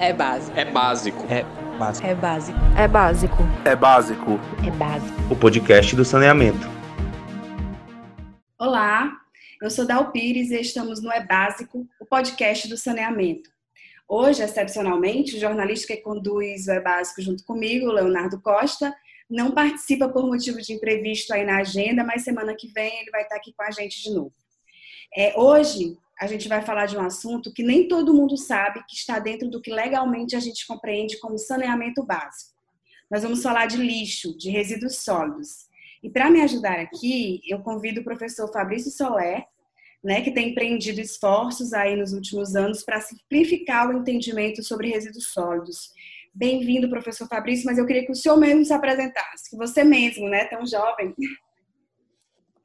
É 0.00 0.12
básico. 0.12 0.56
É 0.56 0.64
básico. 0.64 1.26
É 1.28 1.44
básico. 1.76 2.06
É 2.06 2.14
básico. 2.14 2.56
É 2.76 2.86
básico. 2.86 3.36
É 3.64 3.74
básico. 3.74 4.40
É 4.64 4.70
básico. 4.70 5.32
O 5.32 5.34
podcast 5.34 5.96
do 5.96 6.04
saneamento. 6.04 6.68
Olá, 8.56 9.10
eu 9.60 9.68
sou 9.68 9.84
Dal 9.84 10.12
Pires 10.12 10.52
e 10.52 10.60
estamos 10.60 11.02
no 11.02 11.10
É 11.10 11.26
Básico, 11.26 11.84
o 11.98 12.06
podcast 12.06 12.68
do 12.68 12.76
saneamento. 12.76 13.50
Hoje, 14.08 14.40
excepcionalmente, 14.40 15.36
o 15.36 15.40
jornalista 15.40 15.88
que 15.88 16.00
conduz 16.00 16.68
o 16.68 16.70
É 16.70 16.80
Básico 16.80 17.20
junto 17.20 17.44
comigo, 17.44 17.90
Leonardo 17.90 18.40
Costa, 18.40 18.94
não 19.28 19.50
participa 19.50 20.08
por 20.08 20.24
motivo 20.24 20.62
de 20.62 20.74
imprevisto 20.74 21.34
aí 21.34 21.44
na 21.44 21.58
agenda, 21.58 22.04
mas 22.04 22.22
semana 22.22 22.54
que 22.54 22.68
vem 22.68 23.00
ele 23.00 23.10
vai 23.10 23.22
estar 23.22 23.34
aqui 23.34 23.52
com 23.52 23.64
a 23.64 23.72
gente 23.72 24.00
de 24.00 24.14
novo. 24.14 24.32
É, 25.16 25.36
hoje, 25.36 25.98
a 26.20 26.26
gente 26.26 26.48
vai 26.48 26.62
falar 26.62 26.86
de 26.86 26.96
um 26.96 27.00
assunto 27.00 27.52
que 27.52 27.62
nem 27.62 27.86
todo 27.86 28.12
mundo 28.12 28.36
sabe 28.36 28.82
que 28.88 28.96
está 28.96 29.18
dentro 29.20 29.48
do 29.48 29.60
que 29.60 29.70
legalmente 29.70 30.34
a 30.34 30.40
gente 30.40 30.66
compreende 30.66 31.18
como 31.20 31.38
saneamento 31.38 32.02
básico. 32.02 32.58
Nós 33.08 33.22
vamos 33.22 33.42
falar 33.42 33.66
de 33.66 33.76
lixo, 33.76 34.36
de 34.36 34.50
resíduos 34.50 34.96
sólidos. 34.96 35.68
E 36.02 36.10
para 36.10 36.28
me 36.30 36.42
ajudar 36.42 36.78
aqui, 36.80 37.40
eu 37.48 37.60
convido 37.60 38.00
o 38.00 38.04
professor 38.04 38.52
Fabrício 38.52 38.90
Soler, 38.90 39.44
né, 40.02 40.20
que 40.20 40.32
tem 40.32 40.50
empreendido 40.50 41.00
esforços 41.00 41.72
aí 41.72 41.96
nos 41.96 42.12
últimos 42.12 42.54
anos 42.54 42.82
para 42.82 43.00
simplificar 43.00 43.88
o 43.88 43.98
entendimento 43.98 44.62
sobre 44.62 44.90
resíduos 44.90 45.28
sólidos. 45.32 45.90
Bem-vindo, 46.34 46.90
professor 46.90 47.26
Fabrício, 47.26 47.64
mas 47.64 47.78
eu 47.78 47.86
queria 47.86 48.04
que 48.04 48.12
o 48.12 48.14
senhor 48.14 48.36
mesmo 48.36 48.64
se 48.64 48.72
apresentasse, 48.72 49.50
que 49.50 49.56
você 49.56 49.82
mesmo, 49.82 50.28
né, 50.28 50.44
tão 50.44 50.64
jovem, 50.66 51.14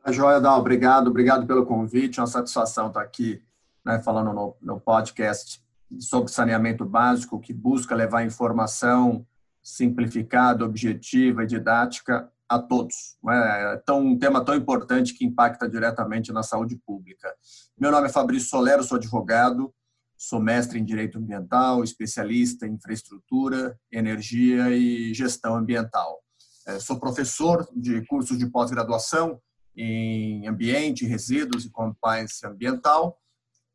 a 0.03 0.11
Joia 0.11 0.41
Dal, 0.41 0.59
obrigado, 0.59 1.07
obrigado 1.07 1.47
pelo 1.47 1.65
convite, 1.65 2.19
é 2.19 2.21
uma 2.21 2.27
satisfação 2.27 2.87
estar 2.87 3.01
aqui 3.01 3.41
né, 3.85 4.01
falando 4.01 4.33
no, 4.33 4.55
no 4.61 4.79
podcast 4.79 5.61
sobre 5.99 6.31
saneamento 6.31 6.85
básico, 6.85 7.39
que 7.39 7.53
busca 7.53 7.95
levar 7.95 8.25
informação 8.25 9.25
simplificada, 9.61 10.65
objetiva 10.65 11.43
e 11.43 11.47
didática 11.47 12.29
a 12.49 12.59
todos. 12.59 13.17
É 13.29 13.77
tão, 13.85 13.99
um 13.99 14.17
tema 14.17 14.43
tão 14.43 14.55
importante 14.55 15.13
que 15.13 15.25
impacta 15.25 15.69
diretamente 15.69 16.31
na 16.31 16.43
saúde 16.43 16.75
pública. 16.85 17.33
Meu 17.77 17.91
nome 17.91 18.07
é 18.07 18.11
Fabrício 18.11 18.49
Solero, 18.49 18.83
sou 18.83 18.97
advogado, 18.97 19.73
sou 20.17 20.39
mestre 20.39 20.79
em 20.79 20.85
Direito 20.85 21.17
Ambiental, 21.17 21.83
especialista 21.83 22.67
em 22.67 22.73
infraestrutura, 22.73 23.77
energia 23.91 24.69
e 24.69 25.13
gestão 25.13 25.55
ambiental. 25.55 26.19
É, 26.67 26.79
sou 26.79 26.99
professor 26.99 27.67
de 27.75 28.05
cursos 28.05 28.37
de 28.37 28.47
pós-graduação 28.47 29.39
em 29.75 30.47
ambiente, 30.47 31.05
resíduos 31.05 31.65
e 31.65 31.69
compliance 31.69 32.45
ambiental, 32.45 33.17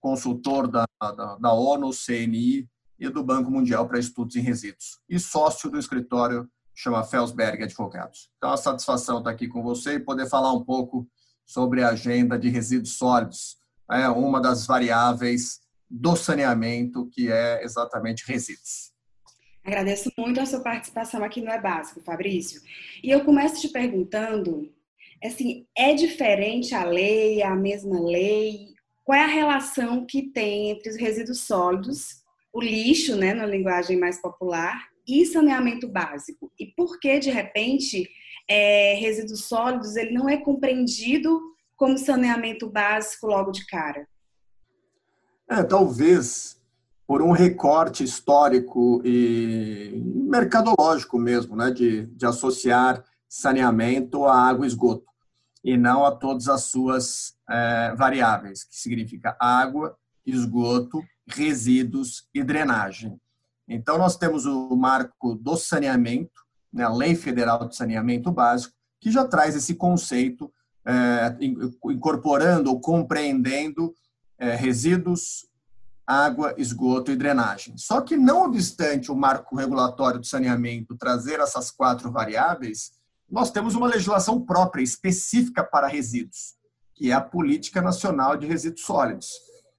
consultor 0.00 0.68
da, 0.68 0.86
da, 1.00 1.36
da 1.36 1.52
ONU, 1.52 1.90
CNI 1.90 2.68
e 2.98 3.08
do 3.08 3.22
Banco 3.22 3.50
Mundial 3.50 3.86
para 3.86 3.98
Estudos 3.98 4.36
em 4.36 4.40
Resíduos, 4.40 5.00
e 5.08 5.18
sócio 5.18 5.70
do 5.70 5.78
escritório 5.78 6.48
chama 6.74 7.04
Felsberg 7.04 7.62
Advogados. 7.62 8.30
Então, 8.36 8.50
a 8.50 8.56
satisfação 8.56 9.18
estar 9.18 9.30
aqui 9.30 9.48
com 9.48 9.62
você 9.62 9.94
e 9.94 10.00
poder 10.00 10.28
falar 10.28 10.52
um 10.52 10.64
pouco 10.64 11.08
sobre 11.44 11.82
a 11.82 11.90
agenda 11.90 12.38
de 12.38 12.48
resíduos 12.48 12.96
sólidos, 12.96 13.56
é 13.90 14.08
uma 14.08 14.40
das 14.40 14.66
variáveis 14.66 15.60
do 15.90 16.14
saneamento, 16.14 17.08
que 17.10 17.32
é 17.32 17.64
exatamente 17.64 18.24
resíduos. 18.26 18.92
Agradeço 19.64 20.10
muito 20.16 20.40
a 20.40 20.46
sua 20.46 20.60
participação 20.60 21.24
aqui 21.24 21.40
no 21.40 21.50
É 21.50 21.60
Básico, 21.60 22.00
Fabrício. 22.00 22.60
E 23.02 23.10
eu 23.10 23.24
começo 23.24 23.60
te 23.60 23.68
perguntando 23.68 24.72
assim, 25.22 25.66
é 25.76 25.94
diferente 25.94 26.74
a 26.74 26.84
lei, 26.84 27.40
é 27.42 27.46
a 27.46 27.56
mesma 27.56 28.00
lei? 28.00 28.77
Qual 29.08 29.18
é 29.18 29.24
a 29.24 29.26
relação 29.26 30.04
que 30.04 30.20
tem 30.20 30.68
entre 30.68 30.90
os 30.90 30.96
resíduos 30.96 31.40
sólidos, 31.40 32.22
o 32.52 32.60
lixo, 32.60 33.16
né, 33.16 33.32
na 33.32 33.46
linguagem 33.46 33.98
mais 33.98 34.20
popular, 34.20 34.86
e 35.08 35.24
saneamento 35.24 35.88
básico? 35.88 36.52
E 36.60 36.66
por 36.66 37.00
que, 37.00 37.18
de 37.18 37.30
repente, 37.30 38.06
é, 38.46 38.92
resíduos 39.00 39.46
sólidos 39.46 39.96
ele 39.96 40.12
não 40.12 40.28
é 40.28 40.36
compreendido 40.36 41.40
como 41.74 41.96
saneamento 41.96 42.68
básico 42.68 43.26
logo 43.26 43.50
de 43.50 43.64
cara? 43.64 44.06
É, 45.48 45.62
talvez 45.62 46.60
por 47.06 47.22
um 47.22 47.30
recorte 47.30 48.04
histórico 48.04 49.00
e 49.06 50.02
mercadológico 50.04 51.18
mesmo, 51.18 51.56
né, 51.56 51.70
de, 51.70 52.04
de 52.08 52.26
associar 52.26 53.02
saneamento 53.26 54.26
a 54.26 54.38
água 54.38 54.66
e 54.66 54.68
esgoto 54.68 55.06
e 55.64 55.78
não 55.78 56.04
a 56.04 56.12
todas 56.14 56.46
as 56.46 56.64
suas 56.64 57.37
é, 57.48 57.94
variáveis, 57.96 58.64
que 58.64 58.76
significa 58.76 59.36
água, 59.40 59.96
esgoto, 60.24 61.02
resíduos 61.26 62.28
e 62.34 62.42
drenagem. 62.42 63.18
Então, 63.66 63.98
nós 63.98 64.16
temos 64.16 64.46
o 64.46 64.74
marco 64.76 65.34
do 65.34 65.56
saneamento, 65.56 66.42
né, 66.72 66.84
a 66.84 66.92
Lei 66.92 67.14
Federal 67.14 67.68
de 67.68 67.76
Saneamento 67.76 68.30
Básico, 68.30 68.74
que 69.00 69.10
já 69.10 69.26
traz 69.26 69.54
esse 69.54 69.74
conceito, 69.74 70.52
é, 70.86 71.36
incorporando 71.84 72.70
ou 72.70 72.80
compreendendo 72.80 73.94
é, 74.38 74.54
resíduos, 74.54 75.46
água, 76.06 76.54
esgoto 76.56 77.10
e 77.10 77.16
drenagem. 77.16 77.76
Só 77.76 78.00
que, 78.00 78.16
não 78.16 78.44
obstante 78.44 79.12
o 79.12 79.16
marco 79.16 79.54
regulatório 79.54 80.20
do 80.20 80.26
saneamento 80.26 80.96
trazer 80.96 81.38
essas 81.40 81.70
quatro 81.70 82.10
variáveis, 82.10 82.92
nós 83.30 83.50
temos 83.50 83.74
uma 83.74 83.86
legislação 83.86 84.40
própria, 84.40 84.82
específica 84.82 85.62
para 85.62 85.86
resíduos, 85.86 86.57
que 86.98 87.12
é 87.12 87.14
a 87.14 87.20
Política 87.20 87.80
Nacional 87.80 88.36
de 88.36 88.44
Resíduos 88.44 88.82
Sólidos. 88.82 89.30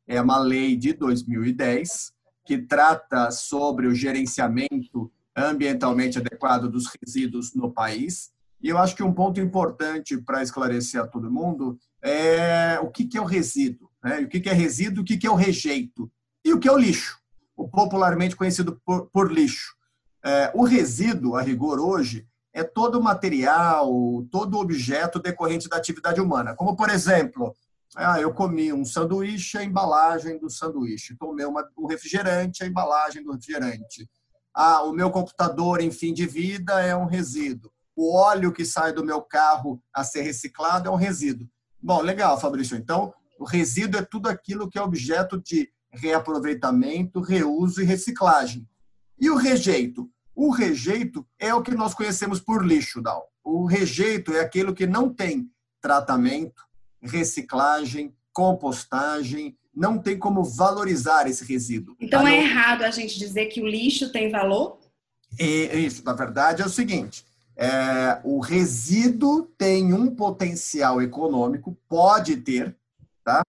É 0.08 0.22
uma 0.22 0.40
lei 0.40 0.78
de 0.78 0.94
2010 0.94 2.14
que 2.46 2.58
trata 2.58 3.30
sobre 3.30 3.88
o 3.88 3.94
gerenciamento 3.94 5.12
ambientalmente 5.36 6.18
adequado 6.18 6.70
dos 6.70 6.86
resíduos 6.88 7.54
no 7.54 7.74
país. 7.74 8.32
E 8.62 8.70
eu 8.70 8.78
acho 8.78 8.96
que 8.96 9.04
um 9.04 9.14
ponto 9.14 9.42
importante 9.42 10.18
para 10.18 10.42
esclarecer 10.42 11.02
a 11.02 11.08
todo 11.08 11.30
mundo 11.30 11.78
é 12.02 12.80
o 12.82 12.90
que 12.90 13.18
é 13.18 13.22
o 13.22 13.26
resíduo, 13.26 13.90
né? 14.02 14.20
o 14.22 14.30
que 14.30 14.50
é 14.50 14.54
resíduo, 14.54 15.04
o 15.04 15.06
que 15.06 15.28
é 15.28 15.30
o 15.30 15.36
rejeito 15.36 16.10
e 16.44 16.54
o 16.54 16.60
que 16.60 16.70
é 16.70 16.72
o 16.72 16.78
lixo, 16.78 17.20
o 17.54 17.68
popularmente 17.68 18.36
conhecido 18.36 18.82
por, 18.86 19.08
por 19.08 19.30
lixo. 19.30 19.76
É, 20.24 20.52
o 20.56 20.64
resíduo, 20.64 21.36
a 21.36 21.42
rigor 21.42 21.82
hoje, 21.82 22.26
é 22.54 22.64
todo 22.64 23.02
material, 23.02 23.90
todo 24.32 24.58
objeto 24.58 25.20
decorrente 25.20 25.70
da 25.70 25.78
atividade 25.78 26.20
humana. 26.20 26.56
Como, 26.56 26.76
por 26.76 26.90
exemplo, 26.90 27.56
ah, 27.96 28.20
eu 28.20 28.34
comi 28.34 28.72
um 28.72 28.86
sanduíche, 28.86 29.58
a 29.58 29.64
embalagem 29.64 30.38
do 30.40 30.50
sanduíche. 30.50 31.16
Tomei 31.18 31.46
uma, 31.46 31.68
um 31.78 31.88
refrigerante, 31.88 32.64
a 32.64 32.68
embalagem 32.68 33.24
do 33.24 33.32
refrigerante. 33.32 34.10
Ah, 34.54 34.84
o 34.84 34.94
meu 34.94 35.10
computador 35.12 35.82
em 35.82 35.92
fim 35.92 36.14
de 36.14 36.26
vida 36.26 36.82
é 36.82 36.96
um 36.96 37.06
resíduo. 37.06 37.72
O 37.96 38.16
óleo 38.16 38.54
que 38.54 38.66
sai 38.66 38.94
do 38.94 39.04
meu 39.04 39.22
carro 39.22 39.82
a 39.94 40.04
ser 40.04 40.22
reciclado 40.22 40.88
é 40.88 40.92
um 40.92 40.96
resíduo. 40.96 41.48
Bom, 41.82 42.02
legal, 42.02 42.40
Fabrício. 42.40 42.78
Então, 42.78 43.14
o 43.40 43.46
resíduo 43.46 44.00
é 44.00 44.04
tudo 44.04 44.28
aquilo 44.28 44.70
que 44.70 44.78
é 44.78 44.82
objeto 44.82 45.42
de 45.42 45.70
reaproveitamento, 45.92 47.22
reuso 47.22 47.82
e 47.82 47.86
reciclagem. 47.86 48.68
E 49.20 49.30
o 49.30 49.36
rejeito? 49.36 50.10
O 50.42 50.52
rejeito 50.52 51.28
é 51.38 51.54
o 51.54 51.62
que 51.62 51.76
nós 51.76 51.94
conhecemos 51.94 52.40
por 52.40 52.66
lixo, 52.66 53.02
Dal. 53.02 53.30
O 53.44 53.66
rejeito 53.66 54.32
é 54.32 54.40
aquilo 54.40 54.74
que 54.74 54.88
não 54.88 55.14
tem 55.14 55.52
tratamento, 55.82 56.64
reciclagem, 57.02 58.16
compostagem, 58.32 59.58
não 59.76 59.98
tem 59.98 60.18
como 60.18 60.42
valorizar 60.42 61.28
esse 61.28 61.44
resíduo. 61.44 61.94
Então 62.00 62.24
tá? 62.24 62.32
é 62.32 62.38
errado 62.38 62.84
a 62.84 62.90
gente 62.90 63.20
dizer 63.20 63.48
que 63.48 63.62
o 63.62 63.68
lixo 63.68 64.14
tem 64.14 64.32
valor? 64.32 64.80
É, 65.38 65.78
isso, 65.78 66.06
na 66.06 66.14
verdade, 66.14 66.62
é 66.62 66.66
o 66.66 66.70
seguinte: 66.70 67.26
é, 67.58 68.22
o 68.24 68.40
resíduo 68.40 69.44
tem 69.58 69.94
um 69.94 70.16
potencial 70.16 71.02
econômico, 71.02 71.78
pode 71.86 72.38
ter, 72.38 72.78
tá? 73.26 73.44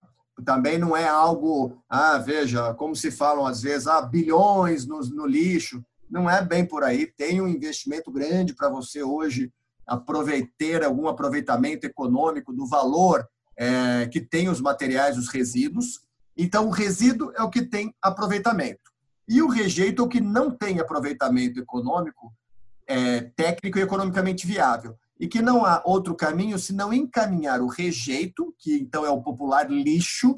Também 0.45 0.77
não 0.77 0.97
é 0.97 1.07
algo, 1.07 1.81
ah, 1.89 2.19
veja, 2.19 2.75
como 2.75 2.97
se 2.97 3.13
falam 3.13 3.47
às 3.47 3.63
vezes, 3.63 3.87
ah, 3.87 4.03
bilhões 4.03 4.85
no, 4.85 4.99
no 4.99 5.25
lixo 5.25 5.85
não 6.11 6.29
é 6.29 6.45
bem 6.45 6.67
por 6.67 6.83
aí. 6.83 7.07
Tem 7.07 7.41
um 7.41 7.49
investimento 7.49 8.11
grande 8.11 8.55
para 8.55 8.69
você 8.69 9.03
hoje 9.03 9.53
aproveitar 9.87 10.85
algum 10.85 11.09
aproveitamento 11.09 11.87
econômico 11.87 12.53
do 12.53 12.67
valor 12.67 13.27
é, 13.57 14.07
que 14.07 14.21
tem 14.21 14.49
os 14.49 14.61
materiais, 14.61 15.17
os 15.17 15.29
resíduos. 15.29 16.01
Então, 16.37 16.67
o 16.67 16.71
resíduo 16.71 17.33
é 17.37 17.43
o 17.43 17.51
que 17.51 17.63
tem 17.63 17.95
aproveitamento. 18.01 18.91
E 19.29 19.43
o 19.43 19.49
rejeito 19.49 20.03
é 20.03 20.05
o 20.05 20.09
que 20.09 20.21
não 20.21 20.51
tem 20.51 20.81
aproveitamento 20.81 21.61
econômico, 21.61 22.33
é, 22.87 23.21
técnico 23.37 23.79
e 23.79 23.83
economicamente 23.83 24.47
viável. 24.47 24.97
E 25.19 25.29
que 25.29 25.43
não 25.43 25.65
há 25.65 25.83
outro 25.85 26.15
caminho 26.15 26.59
senão 26.59 26.93
encaminhar 26.93 27.61
o 27.61 27.69
rejeito, 27.69 28.55
que 28.59 28.75
então 28.75 29.05
é 29.05 29.11
o 29.11 29.23
popular 29.23 29.71
lixo, 29.71 30.35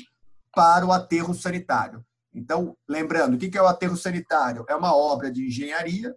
para 0.54 0.84
o 0.84 0.92
aterro 0.92 1.32
sanitário. 1.32 2.04
Então, 2.34 2.76
lembrando, 2.88 3.34
o 3.34 3.38
que 3.38 3.56
é 3.56 3.62
o 3.62 3.66
aterro 3.66 3.96
sanitário? 3.96 4.64
É 4.68 4.74
uma 4.74 4.94
obra 4.96 5.30
de 5.30 5.46
engenharia, 5.46 6.16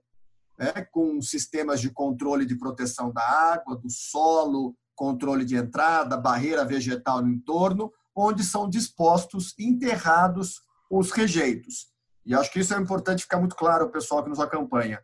né, 0.57 0.87
com 0.91 1.21
sistemas 1.21 1.81
de 1.81 1.89
controle 1.89 2.45
de 2.45 2.57
proteção 2.57 3.11
da 3.11 3.21
água, 3.21 3.75
do 3.75 3.89
solo, 3.89 4.75
controle 4.95 5.43
de 5.43 5.55
entrada, 5.55 6.15
barreira 6.15 6.63
vegetal 6.63 7.21
no 7.21 7.29
entorno, 7.29 7.91
onde 8.15 8.43
são 8.43 8.69
dispostos, 8.69 9.53
enterrados 9.59 10.61
os 10.89 11.11
rejeitos. 11.11 11.93
e 12.25 12.33
acho 12.33 12.51
que 12.51 12.59
isso 12.59 12.73
é 12.73 12.79
importante 12.79 13.23
ficar 13.23 13.39
muito 13.39 13.55
claro 13.55 13.83
ao 13.83 13.91
pessoal 13.91 14.23
que 14.23 14.29
nos 14.29 14.39
acompanha. 14.39 14.99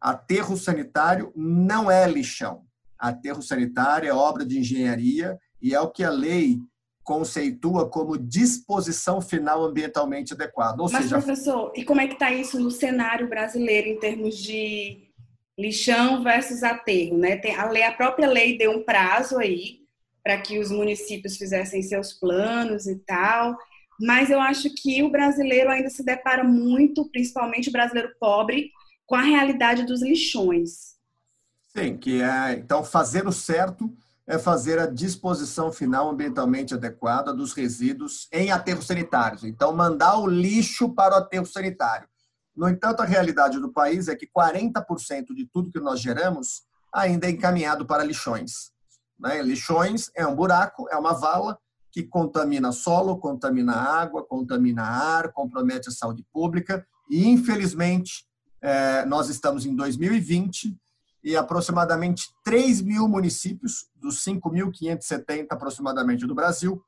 Aterro 0.00 0.56
sanitário 0.56 1.32
não 1.34 1.90
é 1.90 2.06
lixão. 2.06 2.66
Aterro 2.98 3.42
sanitário 3.42 4.08
é 4.08 4.12
obra 4.12 4.44
de 4.44 4.58
engenharia 4.58 5.38
e 5.62 5.74
é 5.74 5.80
o 5.80 5.90
que 5.90 6.04
a 6.04 6.10
lei 6.10 6.58
conceitua 7.06 7.88
como 7.88 8.18
disposição 8.18 9.20
final 9.20 9.64
ambientalmente 9.64 10.34
adequada. 10.34 10.82
Ou 10.82 10.90
Mas, 10.90 11.04
seja, 11.04 11.18
professor, 11.18 11.72
e 11.76 11.84
como 11.84 12.00
é 12.00 12.08
que 12.08 12.14
está 12.14 12.32
isso 12.32 12.58
no 12.58 12.68
cenário 12.68 13.28
brasileiro 13.28 13.86
em 13.86 14.00
termos 14.00 14.36
de 14.36 15.08
lixão 15.56 16.24
versus 16.24 16.64
aterro? 16.64 17.16
Né? 17.16 17.36
Tem 17.36 17.54
a, 17.54 17.70
lei, 17.70 17.84
a 17.84 17.92
própria 17.92 18.28
lei 18.28 18.58
deu 18.58 18.72
um 18.72 18.82
prazo 18.82 19.38
aí 19.38 19.82
para 20.22 20.36
que 20.38 20.58
os 20.58 20.72
municípios 20.72 21.36
fizessem 21.36 21.80
seus 21.80 22.12
planos 22.12 22.88
e 22.88 22.96
tal, 22.96 23.56
mas 24.00 24.28
eu 24.28 24.40
acho 24.40 24.68
que 24.74 25.00
o 25.04 25.10
brasileiro 25.10 25.70
ainda 25.70 25.88
se 25.88 26.04
depara 26.04 26.42
muito, 26.42 27.08
principalmente 27.12 27.68
o 27.68 27.72
brasileiro 27.72 28.12
pobre, 28.18 28.72
com 29.06 29.14
a 29.14 29.22
realidade 29.22 29.86
dos 29.86 30.02
lixões. 30.02 30.96
Sim, 31.68 31.96
que 31.96 32.20
é, 32.20 32.54
então, 32.54 32.82
fazer 32.82 33.28
o 33.28 33.32
certo 33.32 33.96
é 34.26 34.38
fazer 34.38 34.78
a 34.78 34.86
disposição 34.86 35.70
final 35.70 36.10
ambientalmente 36.10 36.74
adequada 36.74 37.32
dos 37.32 37.52
resíduos 37.52 38.28
em 38.32 38.50
aterros 38.50 38.86
sanitários. 38.86 39.44
Então, 39.44 39.72
mandar 39.72 40.18
o 40.18 40.26
lixo 40.26 40.92
para 40.92 41.14
o 41.14 41.18
aterro 41.18 41.46
sanitário. 41.46 42.08
No 42.56 42.68
entanto, 42.68 43.02
a 43.02 43.04
realidade 43.04 43.60
do 43.60 43.72
país 43.72 44.08
é 44.08 44.16
que 44.16 44.26
40% 44.26 45.34
de 45.34 45.46
tudo 45.46 45.70
que 45.70 45.78
nós 45.78 46.00
geramos 46.00 46.62
ainda 46.92 47.26
é 47.26 47.30
encaminhado 47.30 47.86
para 47.86 48.02
lixões. 48.02 48.72
Né? 49.18 49.42
Lixões 49.42 50.10
é 50.14 50.26
um 50.26 50.34
buraco, 50.34 50.88
é 50.90 50.96
uma 50.96 51.12
vala 51.12 51.58
que 51.92 52.02
contamina 52.02 52.72
solo, 52.72 53.18
contamina 53.18 53.72
água, 53.72 54.24
contamina 54.24 54.82
ar, 54.82 55.32
compromete 55.32 55.88
a 55.88 55.92
saúde 55.92 56.24
pública 56.32 56.84
e, 57.10 57.28
infelizmente, 57.28 58.26
é, 58.60 59.04
nós 59.04 59.28
estamos 59.28 59.64
em 59.64 59.74
2020 59.74 60.76
e 61.26 61.36
aproximadamente 61.36 62.28
3 62.44 62.82
mil 62.82 63.08
municípios, 63.08 63.88
dos 63.96 64.24
5.570 64.24 65.48
aproximadamente 65.50 66.24
do 66.24 66.36
Brasil, 66.36 66.80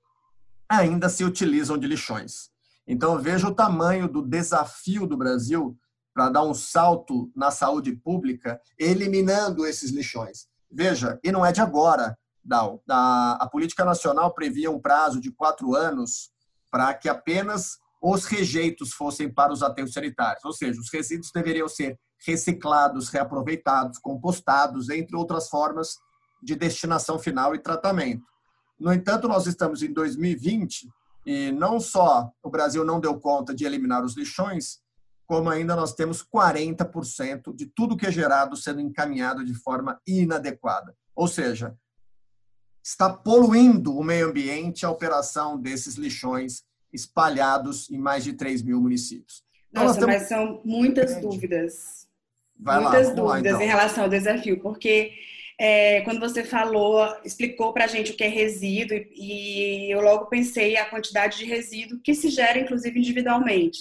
ainda 0.68 1.08
se 1.08 1.24
utilizam 1.24 1.76
de 1.76 1.88
lixões. 1.88 2.48
Então, 2.86 3.18
veja 3.18 3.48
o 3.48 3.54
tamanho 3.54 4.06
do 4.06 4.22
desafio 4.22 5.08
do 5.08 5.16
Brasil 5.16 5.76
para 6.14 6.30
dar 6.30 6.44
um 6.44 6.54
salto 6.54 7.28
na 7.34 7.50
saúde 7.50 7.96
pública, 7.96 8.60
eliminando 8.78 9.66
esses 9.66 9.90
lixões. 9.90 10.46
Veja, 10.70 11.18
e 11.24 11.32
não 11.32 11.44
é 11.44 11.50
de 11.50 11.60
agora, 11.60 12.16
Dal. 12.44 12.80
A, 12.88 13.48
política 13.50 13.84
nacional 13.84 14.32
previa 14.32 14.70
um 14.70 14.80
prazo 14.80 15.20
de 15.20 15.32
quatro 15.32 15.74
anos 15.74 16.30
para 16.70 16.94
que 16.94 17.08
apenas 17.08 17.78
os 18.00 18.24
rejeitos 18.24 18.92
fossem 18.92 19.28
para 19.28 19.52
os 19.52 19.64
aterros 19.64 19.92
sanitários, 19.92 20.44
ou 20.44 20.52
seja, 20.52 20.80
os 20.80 20.92
resíduos 20.92 21.32
deveriam 21.32 21.68
ser 21.68 21.98
reciclados, 22.26 23.08
reaproveitados, 23.08 23.98
compostados, 23.98 24.88
entre 24.90 25.16
outras 25.16 25.48
formas 25.48 25.98
de 26.42 26.54
destinação 26.54 27.18
final 27.18 27.54
e 27.54 27.58
tratamento. 27.58 28.24
No 28.78 28.92
entanto, 28.92 29.26
nós 29.26 29.46
estamos 29.46 29.82
em 29.82 29.92
2020 29.92 30.88
e 31.26 31.52
não 31.52 31.80
só 31.80 32.30
o 32.42 32.50
Brasil 32.50 32.84
não 32.84 33.00
deu 33.00 33.18
conta 33.18 33.54
de 33.54 33.64
eliminar 33.64 34.04
os 34.04 34.16
lixões, 34.16 34.78
como 35.26 35.50
ainda 35.50 35.76
nós 35.76 35.92
temos 35.94 36.24
40% 36.24 37.54
de 37.54 37.66
tudo 37.66 37.96
que 37.96 38.06
é 38.06 38.10
gerado 38.10 38.56
sendo 38.56 38.80
encaminhado 38.80 39.44
de 39.44 39.52
forma 39.52 40.00
inadequada. 40.06 40.96
Ou 41.14 41.28
seja, 41.28 41.76
está 42.82 43.10
poluindo 43.10 43.94
o 43.94 44.02
meio 44.02 44.28
ambiente 44.28 44.86
a 44.86 44.90
operação 44.90 45.60
desses 45.60 45.96
lixões 45.96 46.62
espalhados 46.90 47.90
em 47.90 47.98
mais 47.98 48.24
de 48.24 48.32
3 48.32 48.62
mil 48.62 48.80
municípios. 48.80 49.44
Então, 49.70 49.84
Nossa, 49.84 50.06
mas 50.06 50.28
são 50.28 50.62
muitas 50.64 51.20
dúvidas. 51.20 52.07
Vai 52.58 52.80
muitas 52.80 53.08
lá, 53.08 53.14
dúvidas 53.14 53.32
lá, 53.32 53.40
então. 53.40 53.62
em 53.62 53.66
relação 53.66 54.04
ao 54.04 54.10
desafio, 54.10 54.60
porque 54.60 55.12
é, 55.60 56.02
quando 56.02 56.20
você 56.20 56.44
falou, 56.44 57.16
explicou 57.24 57.72
para 57.72 57.84
a 57.84 57.88
gente 57.88 58.12
o 58.12 58.16
que 58.16 58.22
é 58.22 58.28
resíduo, 58.28 58.96
e, 59.12 59.92
eu 59.92 60.00
logo 60.00 60.26
pensei 60.26 60.76
a 60.76 60.84
quantidade 60.84 61.38
de 61.38 61.44
resíduo 61.44 62.00
que 62.00 62.14
se 62.14 62.30
gera, 62.30 62.58
inclusive, 62.58 62.98
individualmente. 62.98 63.78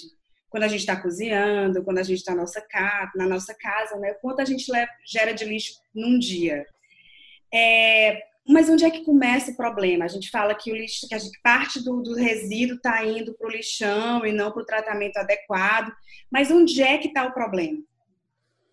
Quando 0.50 0.64
a 0.64 0.68
gente 0.68 0.80
está 0.80 0.96
cozinhando, 0.96 1.84
quando 1.84 2.00
a 2.00 2.04
gente 2.04 2.20
está 2.20 2.34
na 2.34 2.42
nossa 2.42 2.62
casa, 2.62 3.12
na 3.16 3.28
nossa 3.28 3.54
casa, 3.54 3.98
né? 3.98 4.14
Quanto 4.22 4.42
a 4.42 4.46
gente 4.46 4.72
leva, 4.72 4.90
gera 5.06 5.34
de 5.34 5.46
lixo 5.46 5.74
num 5.94 6.18
dia. 6.18 6.66
É, 7.54 8.24
mas 8.48 8.70
onde 8.70 8.86
é 8.86 8.90
que 8.90 9.04
começa 9.04 9.52
o 9.52 9.58
problema? 9.58 10.06
A 10.06 10.08
gente 10.08 10.30
fala 10.30 10.56
que 10.56 10.72
o 10.72 10.76
lixo, 10.76 11.08
que 11.08 11.14
a 11.14 11.20
gente, 11.20 11.38
parte 11.44 11.84
do, 11.84 12.02
do 12.02 12.16
resíduo 12.16 12.78
está 12.78 13.06
indo 13.06 13.34
para 13.34 13.48
o 13.48 13.52
lixão 13.52 14.26
e 14.26 14.32
não 14.32 14.52
para 14.52 14.64
o 14.64 14.66
tratamento 14.66 15.18
adequado. 15.18 15.92
Mas 16.32 16.50
onde 16.50 16.82
é 16.82 16.98
que 16.98 17.10
está 17.10 17.26
o 17.26 17.34
problema? 17.34 17.80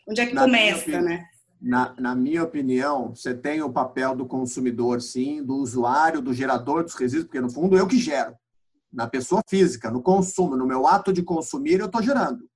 Onde 0.06 0.20
é 0.20 0.26
que 0.26 0.34
na 0.34 0.42
começa, 0.42 1.00
né? 1.00 1.26
Na, 1.60 1.94
na, 1.98 2.14
minha 2.14 2.42
opinião, 2.42 3.14
você 3.14 3.34
tem 3.34 3.62
o 3.62 3.72
papel 3.72 4.14
do 4.14 4.26
consumidor, 4.26 5.00
sim, 5.00 5.42
do 5.42 5.56
usuário, 5.56 6.20
do 6.20 6.34
gerador 6.34 6.84
dos 6.84 6.94
resíduos, 6.94 7.24
porque 7.24 7.40
no 7.40 7.50
fundo 7.50 7.76
eu 7.76 7.86
que 7.86 7.98
gero. 7.98 8.36
Na 8.92 9.08
pessoa 9.08 9.42
física, 9.48 9.90
no 9.90 10.02
consumo, 10.02 10.56
no 10.56 10.66
meu 10.66 10.86
ato 10.86 11.12
de 11.12 11.22
consumir, 11.22 11.80
eu 11.80 11.86
estou 11.86 12.02
gerando. 12.02 12.46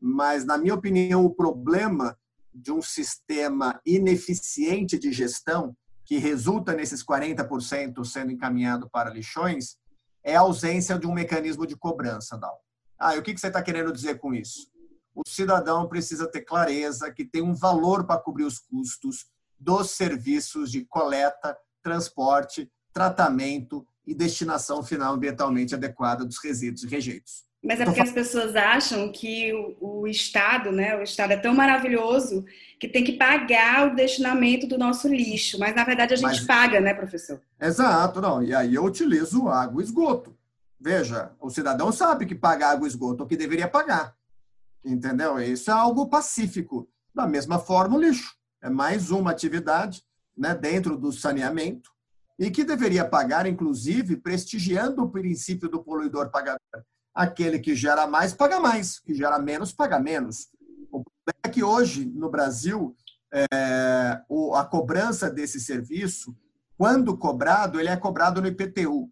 Mas, 0.00 0.44
na 0.44 0.56
minha 0.56 0.74
opinião, 0.74 1.24
o 1.24 1.34
problema 1.34 2.16
de 2.54 2.72
um 2.72 2.80
sistema 2.80 3.80
ineficiente 3.84 4.98
de 4.98 5.12
gestão 5.12 5.76
que 6.04 6.18
resulta 6.18 6.74
nesses 6.74 7.04
40% 7.04 8.04
sendo 8.04 8.32
encaminhado 8.32 8.88
para 8.90 9.10
lixões 9.10 9.76
é 10.24 10.36
a 10.36 10.40
ausência 10.40 10.98
de 10.98 11.06
um 11.06 11.12
mecanismo 11.12 11.66
de 11.66 11.76
cobrança, 11.76 12.36
Dal. 12.38 12.60
Ah, 12.98 13.16
e 13.16 13.18
o 13.18 13.22
que 13.22 13.36
você 13.36 13.48
está 13.48 13.62
querendo 13.62 13.92
dizer 13.92 14.18
com 14.18 14.32
isso? 14.32 14.71
O 15.14 15.22
cidadão 15.26 15.88
precisa 15.88 16.26
ter 16.26 16.42
clareza 16.42 17.12
que 17.12 17.24
tem 17.24 17.42
um 17.42 17.54
valor 17.54 18.04
para 18.04 18.20
cobrir 18.20 18.44
os 18.44 18.58
custos 18.58 19.26
dos 19.58 19.90
serviços 19.90 20.70
de 20.70 20.84
coleta, 20.84 21.56
transporte, 21.82 22.70
tratamento 22.92 23.86
e 24.06 24.14
destinação 24.14 24.82
final 24.82 25.14
ambientalmente 25.14 25.74
adequada 25.74 26.24
dos 26.24 26.38
resíduos 26.42 26.82
e 26.82 26.88
rejeitos. 26.88 27.44
Mas 27.62 27.80
é 27.80 27.84
porque 27.84 28.00
as 28.00 28.10
pessoas 28.10 28.56
acham 28.56 29.12
que 29.12 29.52
o, 29.52 30.00
o, 30.00 30.06
Estado, 30.08 30.72
né, 30.72 30.96
o 30.96 31.02
Estado 31.02 31.32
é 31.32 31.36
tão 31.36 31.54
maravilhoso 31.54 32.44
que 32.80 32.88
tem 32.88 33.04
que 33.04 33.12
pagar 33.12 33.86
o 33.86 33.94
destinamento 33.94 34.66
do 34.66 34.76
nosso 34.76 35.06
lixo. 35.06 35.60
Mas, 35.60 35.72
na 35.72 35.84
verdade, 35.84 36.14
a 36.14 36.16
gente 36.16 36.26
Mas, 36.26 36.44
paga, 36.44 36.80
né, 36.80 36.92
professor? 36.92 37.40
Exato, 37.60 38.20
não. 38.20 38.42
E 38.42 38.52
aí 38.52 38.74
eu 38.74 38.84
utilizo 38.84 39.48
água 39.48 39.80
e 39.80 39.84
esgoto. 39.84 40.36
Veja, 40.80 41.30
o 41.40 41.48
cidadão 41.48 41.92
sabe 41.92 42.26
que 42.26 42.34
paga 42.34 42.66
água 42.66 42.84
e 42.84 42.90
esgoto, 42.90 43.22
o 43.22 43.26
que 43.28 43.36
deveria 43.36 43.68
pagar. 43.68 44.12
Entendeu? 44.84 45.38
Isso 45.40 45.70
é 45.70 45.74
algo 45.74 46.08
pacífico. 46.08 46.88
Da 47.14 47.26
mesma 47.26 47.58
forma, 47.58 47.96
o 47.96 48.00
lixo. 48.00 48.34
É 48.62 48.70
mais 48.70 49.10
uma 49.10 49.30
atividade 49.30 50.02
né, 50.36 50.54
dentro 50.54 50.96
do 50.96 51.12
saneamento 51.12 51.90
e 52.38 52.50
que 52.50 52.64
deveria 52.64 53.04
pagar, 53.04 53.46
inclusive, 53.46 54.16
prestigiando 54.16 55.02
o 55.02 55.10
princípio 55.10 55.68
do 55.68 55.82
poluidor 55.82 56.30
pagador 56.30 56.84
aquele 57.14 57.58
que 57.58 57.74
gera 57.74 58.06
mais 58.06 58.32
paga 58.32 58.58
mais, 58.58 58.98
que 58.98 59.14
gera 59.14 59.38
menos 59.38 59.72
paga 59.72 59.98
menos. 59.98 60.48
O 60.90 61.04
problema 61.04 61.40
é 61.44 61.48
que 61.48 61.62
hoje, 61.62 62.06
no 62.06 62.30
Brasil, 62.30 62.96
é, 63.32 64.20
o, 64.28 64.54
a 64.54 64.64
cobrança 64.64 65.30
desse 65.30 65.60
serviço, 65.60 66.36
quando 66.76 67.16
cobrado, 67.16 67.78
ele 67.78 67.88
é 67.88 67.96
cobrado 67.96 68.40
no 68.40 68.48
IPTU. 68.48 69.10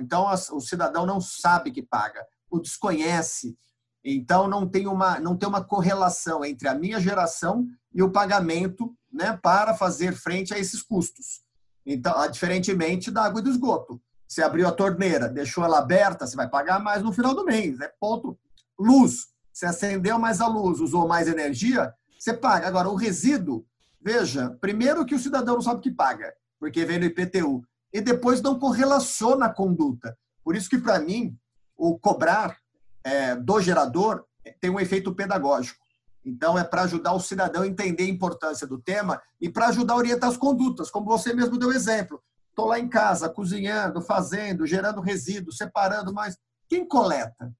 Então, 0.00 0.26
o 0.52 0.60
cidadão 0.60 1.06
não 1.06 1.20
sabe 1.20 1.70
que 1.70 1.82
paga, 1.82 2.24
o 2.50 2.58
desconhece. 2.58 3.56
Então, 4.04 4.48
não 4.48 4.66
tem 4.66 4.86
uma, 4.86 5.20
não 5.20 5.36
tem 5.36 5.48
uma 5.48 5.62
correlação 5.62 6.44
entre 6.44 6.68
a 6.68 6.74
minha 6.74 7.00
geração 7.00 7.66
e 7.92 8.02
o 8.02 8.10
pagamento 8.10 8.94
né, 9.12 9.38
para 9.42 9.74
fazer 9.74 10.14
frente 10.14 10.54
a 10.54 10.58
esses 10.58 10.82
custos. 10.82 11.42
Então, 11.84 12.14
diferentemente 12.30 13.10
da 13.10 13.24
água 13.24 13.40
e 13.40 13.44
do 13.44 13.50
esgoto. 13.50 14.00
Você 14.26 14.42
abriu 14.42 14.68
a 14.68 14.72
torneira, 14.72 15.28
deixou 15.28 15.64
ela 15.64 15.78
aberta, 15.78 16.26
você 16.26 16.36
vai 16.36 16.48
pagar 16.48 16.78
mais 16.78 17.02
no 17.02 17.12
final 17.12 17.34
do 17.34 17.44
mês. 17.44 17.80
É 17.80 17.92
ponto. 18.00 18.38
Luz. 18.78 19.28
Você 19.52 19.66
acendeu 19.66 20.18
mais 20.18 20.40
a 20.40 20.46
luz, 20.46 20.80
usou 20.80 21.08
mais 21.08 21.26
energia, 21.26 21.92
você 22.18 22.32
paga. 22.32 22.68
Agora, 22.68 22.88
o 22.88 22.94
resíduo, 22.94 23.66
veja, 24.00 24.56
primeiro 24.60 25.04
que 25.04 25.14
o 25.14 25.18
cidadão 25.18 25.56
não 25.56 25.62
sabe 25.62 25.80
que 25.80 25.90
paga, 25.90 26.32
porque 26.58 26.84
vem 26.84 26.98
no 26.98 27.06
IPTU. 27.06 27.62
E 27.92 28.00
depois 28.00 28.40
não 28.40 28.58
correlaciona 28.58 29.46
a 29.46 29.52
conduta. 29.52 30.16
Por 30.44 30.54
isso 30.54 30.70
que, 30.70 30.78
para 30.78 31.00
mim, 31.00 31.36
o 31.76 31.98
cobrar 31.98 32.56
é, 33.04 33.34
do 33.36 33.60
gerador 33.60 34.24
tem 34.60 34.70
um 34.70 34.80
efeito 34.80 35.14
pedagógico. 35.14 35.78
Então, 36.24 36.58
é 36.58 36.64
para 36.64 36.82
ajudar 36.82 37.12
o 37.12 37.20
cidadão 37.20 37.62
a 37.62 37.66
entender 37.66 38.04
a 38.04 38.08
importância 38.08 38.66
do 38.66 38.78
tema 38.78 39.20
e 39.40 39.48
para 39.48 39.68
ajudar 39.68 39.94
a 39.94 39.96
orientar 39.96 40.28
as 40.28 40.36
condutas, 40.36 40.90
como 40.90 41.06
você 41.06 41.32
mesmo 41.32 41.58
deu 41.58 41.72
exemplo. 41.72 42.22
Estou 42.50 42.66
lá 42.66 42.78
em 42.78 42.88
casa, 42.88 43.28
cozinhando, 43.28 44.02
fazendo, 44.02 44.66
gerando 44.66 45.00
resíduos, 45.00 45.56
separando, 45.56 46.12
mas 46.12 46.36
quem 46.68 46.86
coleta? 46.86 47.52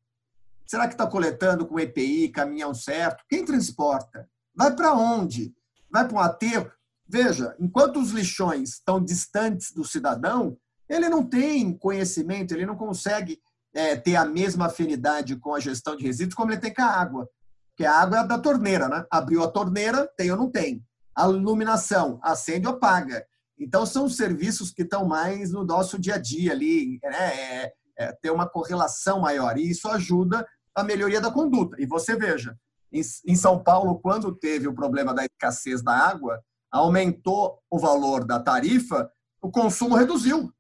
Será 0.67 0.87
que 0.87 0.95
está 0.95 1.07
coletando 1.07 1.67
com 1.67 1.81
EPI, 1.81 2.29
caminhão 2.29 2.75
certo? 2.75 3.25
Quem 3.29 3.45
transporta? 3.45 4.29
Vai 4.55 4.75
para 4.75 4.93
onde? 4.93 5.55
Vai 5.91 6.07
para 6.07 6.17
um 6.17 6.21
aterro? 6.21 6.71
Veja, 7.09 7.57
enquanto 7.59 7.99
os 7.99 8.11
lixões 8.11 8.75
estão 8.75 9.03
distantes 9.03 9.73
do 9.73 9.85
cidadão, 9.85 10.57
ele 10.89 11.09
não 11.09 11.25
tem 11.25 11.77
conhecimento, 11.77 12.53
ele 12.53 12.67
não 12.67 12.77
consegue 12.77 13.41
é, 13.75 13.97
ter 13.97 14.17
a 14.17 14.25
mesma 14.25 14.67
afinidade 14.67 15.37
com 15.37 15.55
a 15.55 15.61
gestão 15.61 15.97
de 15.97 16.05
resíduos 16.05 16.35
como 16.35 16.51
ele 16.51 16.61
tem 16.61 16.73
com 16.73 16.83
a 16.83 16.87
água. 16.87 17.29
Porque 17.69 17.85
a 17.85 17.95
água 17.95 18.19
é 18.19 18.27
da 18.27 18.39
torneira, 18.39 18.89
né? 18.89 19.05
Abriu 19.11 19.43
a 19.43 19.51
torneira, 19.51 20.11
tem 20.17 20.31
ou 20.31 20.37
não 20.37 20.51
tem. 20.51 20.85
A 21.17 21.29
iluminação, 21.29 22.19
acende 22.23 22.67
ou 22.67 22.75
apaga. 22.75 23.25
Então, 23.59 23.85
são 23.85 24.09
serviços 24.09 24.71
que 24.71 24.83
estão 24.83 25.07
mais 25.07 25.53
no 25.53 25.65
nosso 25.65 25.99
dia 25.99 26.15
a 26.15 26.19
dia 26.19 26.53
ali, 26.53 26.99
né? 27.03 27.63
É, 27.65 27.73
é, 27.99 28.13
ter 28.13 28.31
uma 28.31 28.49
correlação 28.49 29.21
maior. 29.21 29.59
E 29.59 29.71
isso 29.71 29.89
ajuda 29.89 30.47
a 30.75 30.83
melhoria 30.83 31.21
da 31.21 31.31
conduta. 31.31 31.77
E 31.79 31.87
você 31.87 32.17
veja, 32.17 32.57
em, 32.93 33.03
em 33.27 33.37
São 33.37 33.63
Paulo, 33.63 34.01
quando 34.01 34.35
teve 34.35 34.67
o 34.67 34.75
problema 34.75 35.15
da 35.15 35.25
escassez 35.25 35.83
da 35.83 35.93
água, 35.93 36.43
aumentou 36.71 37.61
o 37.71 37.79
valor 37.79 38.25
da 38.25 38.41
tarifa, 38.41 39.11
o 39.43 39.51
consumo 39.51 39.97
reduziu. 39.97 40.53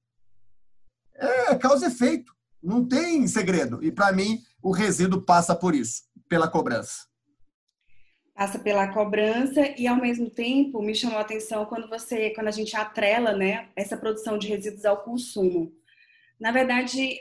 É 1.14 1.55
causa 1.55 1.87
e 1.87 1.88
efeito. 1.88 2.33
Não 2.62 2.87
tem 2.87 3.26
segredo. 3.26 3.83
E, 3.83 3.90
para 3.90 4.12
mim, 4.12 4.40
o 4.62 4.71
resíduo 4.71 5.23
passa 5.23 5.55
por 5.55 5.75
isso, 5.75 6.02
pela 6.29 6.49
cobrança. 6.49 7.09
Passa 8.35 8.59
pela 8.59 8.88
cobrança 8.88 9.75
e, 9.79 9.87
ao 9.87 9.97
mesmo 9.97 10.31
tempo, 10.31 10.83
me 10.83 10.95
chamou 10.95 11.19
a 11.19 11.23
atenção 11.23 11.67
quando 11.67 11.88
você, 11.88 12.31
quando 12.31 12.49
a 12.49 12.52
gente 12.52 12.76
atrela, 12.76 13.33
né, 13.35 13.69
essa 13.76 13.97
produção 13.97 14.38
de 14.38 14.49
resíduos 14.49 14.85
ao 14.85 15.02
consumo. 15.02 15.73
Na 16.38 16.50
verdade, 16.50 17.19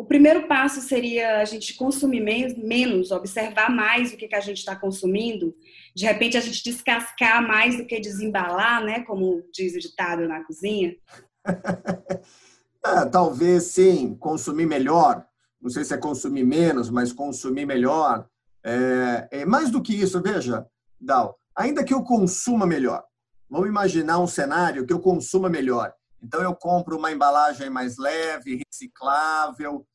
o 0.00 0.04
primeiro 0.04 0.48
passo 0.48 0.80
seria 0.80 1.40
a 1.40 1.44
gente 1.44 1.74
consumir 1.74 2.20
menos, 2.56 3.10
observar 3.10 3.70
mais 3.70 4.12
o 4.12 4.16
que, 4.16 4.26
que 4.26 4.34
a 4.34 4.40
gente 4.40 4.56
está 4.56 4.74
consumindo. 4.74 5.54
De 5.94 6.06
repente, 6.06 6.36
a 6.38 6.40
gente 6.40 6.64
descascar 6.64 7.46
mais 7.46 7.76
do 7.76 7.84
que 7.84 8.00
desembalar, 8.00 8.82
né? 8.82 9.02
Como 9.02 9.44
diz 9.52 9.74
o 9.74 9.78
ditado 9.78 10.26
na 10.26 10.42
cozinha. 10.42 10.96
é, 12.84 13.04
talvez 13.06 13.64
sim, 13.64 14.14
consumir 14.16 14.66
melhor. 14.66 15.26
Não 15.60 15.70
sei 15.70 15.84
se 15.84 15.94
é 15.94 15.98
consumir 15.98 16.44
menos, 16.44 16.88
mas 16.90 17.12
consumir 17.12 17.66
melhor. 17.66 18.26
É, 18.64 19.28
é 19.30 19.44
mais 19.44 19.70
do 19.70 19.82
que 19.82 19.94
isso, 19.94 20.20
veja, 20.22 20.66
Dal, 21.00 21.38
ainda 21.54 21.84
que 21.84 21.94
eu 21.94 22.02
consuma 22.02 22.66
melhor, 22.66 23.02
vamos 23.48 23.68
imaginar 23.68 24.18
um 24.18 24.26
cenário 24.26 24.86
que 24.86 24.92
eu 24.92 25.00
consuma 25.00 25.48
melhor. 25.48 25.94
Então 26.22 26.42
eu 26.42 26.54
compro 26.54 26.98
uma 26.98 27.10
embalagem 27.10 27.70
mais 27.70 27.96
leve, 27.96 28.62
reciclável, 28.66 29.86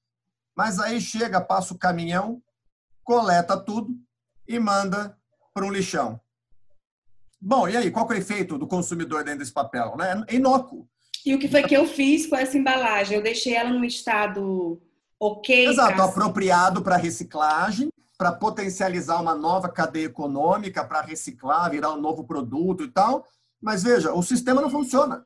mas 0.55 0.79
aí 0.79 0.99
chega, 0.99 1.39
passa 1.41 1.73
o 1.73 1.77
caminhão, 1.77 2.41
coleta 3.03 3.55
tudo 3.57 3.95
e 4.47 4.57
manda 4.59 5.15
para 5.53 5.65
um 5.65 5.71
lixão. 5.71 6.19
Bom, 7.39 7.67
e 7.69 7.77
aí, 7.77 7.91
qual 7.91 8.09
é 8.09 8.15
o 8.15 8.17
efeito 8.17 8.57
do 8.57 8.67
consumidor 8.67 9.23
dentro 9.23 9.39
desse 9.39 9.53
papel? 9.53 9.95
Né? 9.95 10.23
É 10.27 10.35
inócuo. 10.35 10.89
E 11.25 11.33
o 11.33 11.39
que 11.39 11.47
foi 11.47 11.63
que 11.63 11.75
eu 11.75 11.87
fiz 11.87 12.27
com 12.27 12.35
essa 12.35 12.55
embalagem? 12.55 13.17
Eu 13.17 13.23
deixei 13.23 13.55
ela 13.55 13.71
num 13.71 13.83
estado 13.83 14.79
ok? 15.19 15.67
Exato, 15.67 15.95
pra... 15.95 16.05
apropriado 16.05 16.83
para 16.83 16.97
reciclagem, 16.97 17.89
para 18.15 18.31
potencializar 18.31 19.19
uma 19.19 19.33
nova 19.33 19.67
cadeia 19.67 20.05
econômica, 20.05 20.85
para 20.85 21.01
reciclar, 21.01 21.71
virar 21.71 21.93
um 21.93 21.99
novo 21.99 22.25
produto 22.25 22.83
e 22.83 22.91
tal. 22.91 23.25
Mas 23.59 23.81
veja, 23.81 24.13
o 24.13 24.21
sistema 24.21 24.61
não 24.61 24.69
funciona. 24.69 25.25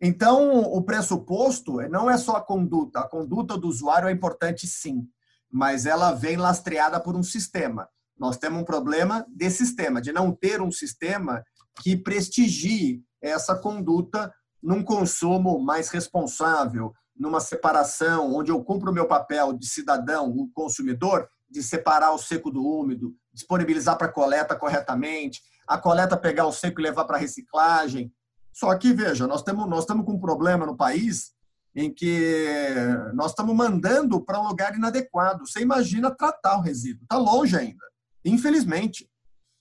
Então, 0.00 0.60
o 0.60 0.82
pressuposto 0.82 1.76
não 1.88 2.10
é 2.10 2.18
só 2.18 2.36
a 2.36 2.40
conduta. 2.40 3.00
A 3.00 3.08
conduta 3.08 3.56
do 3.56 3.68
usuário 3.68 4.08
é 4.08 4.12
importante, 4.12 4.66
sim, 4.66 5.08
mas 5.50 5.86
ela 5.86 6.12
vem 6.12 6.36
lastreada 6.36 7.00
por 7.00 7.16
um 7.16 7.22
sistema. 7.22 7.88
Nós 8.18 8.36
temos 8.36 8.60
um 8.60 8.64
problema 8.64 9.24
de 9.28 9.48
sistema, 9.48 10.02
de 10.02 10.12
não 10.12 10.32
ter 10.32 10.60
um 10.60 10.72
sistema 10.72 11.42
que 11.82 11.96
prestigie 11.96 13.02
essa 13.22 13.54
conduta 13.54 14.32
num 14.66 14.82
consumo 14.82 15.60
mais 15.60 15.90
responsável, 15.90 16.92
numa 17.16 17.38
separação, 17.38 18.34
onde 18.34 18.50
eu 18.50 18.62
cumpro 18.64 18.90
o 18.90 18.94
meu 18.94 19.06
papel 19.06 19.52
de 19.52 19.64
cidadão, 19.64 20.28
o 20.28 20.50
consumidor, 20.52 21.28
de 21.48 21.62
separar 21.62 22.10
o 22.10 22.18
seco 22.18 22.50
do 22.50 22.66
úmido, 22.66 23.14
disponibilizar 23.32 23.96
para 23.96 24.08
coleta 24.08 24.56
corretamente, 24.56 25.40
a 25.68 25.78
coleta 25.78 26.16
pegar 26.16 26.46
o 26.46 26.52
seco 26.52 26.80
e 26.80 26.82
levar 26.82 27.04
para 27.04 27.16
reciclagem, 27.16 28.12
só 28.52 28.76
que, 28.76 28.92
veja, 28.92 29.24
nós 29.28 29.38
estamos 29.38 29.68
nós 29.68 29.86
com 29.86 30.14
um 30.14 30.18
problema 30.18 30.66
no 30.66 30.76
país 30.76 31.32
em 31.72 31.92
que 31.92 32.74
nós 33.14 33.30
estamos 33.30 33.54
mandando 33.54 34.20
para 34.20 34.40
um 34.40 34.48
lugar 34.48 34.74
inadequado. 34.74 35.46
Você 35.46 35.60
imagina 35.60 36.10
tratar 36.10 36.58
o 36.58 36.62
resíduo. 36.62 37.04
Está 37.04 37.18
longe 37.18 37.56
ainda, 37.56 37.84
infelizmente. 38.24 39.08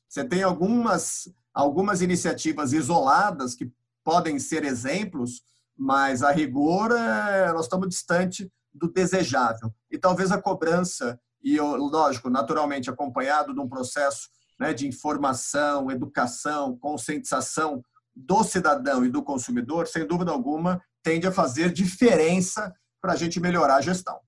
Você 0.09 0.23
tem 0.23 0.41
algumas, 0.41 1.29
algumas 1.53 2.01
iniciativas 2.01 2.73
isoladas 2.73 3.53
que 3.53 3.71
podem 4.05 4.37
ser 4.37 4.63
exemplos, 4.63 5.41
mas 5.75 6.21
a 6.21 6.31
rigor 6.31 6.91
é, 6.91 7.51
nós 7.51 7.65
estamos 7.65 7.89
distante 7.89 8.49
do 8.71 8.87
desejável. 8.87 9.73
E 9.91 9.97
talvez 9.97 10.31
a 10.31 10.41
cobrança, 10.41 11.19
e 11.43 11.59
lógico, 11.59 12.29
naturalmente 12.29 12.89
acompanhado 12.89 13.53
de 13.53 13.59
um 13.59 13.67
processo 13.67 14.29
né, 14.59 14.73
de 14.73 14.87
informação, 14.87 15.89
educação, 15.89 16.77
conscientização 16.77 17.83
do 18.15 18.43
cidadão 18.43 19.03
e 19.03 19.09
do 19.09 19.23
consumidor, 19.23 19.87
sem 19.87 20.05
dúvida 20.05 20.31
alguma, 20.31 20.81
tende 21.03 21.27
a 21.27 21.31
fazer 21.31 21.73
diferença 21.73 22.73
para 23.01 23.13
a 23.13 23.15
gente 23.15 23.39
melhorar 23.39 23.77
a 23.77 23.81
gestão. 23.81 24.19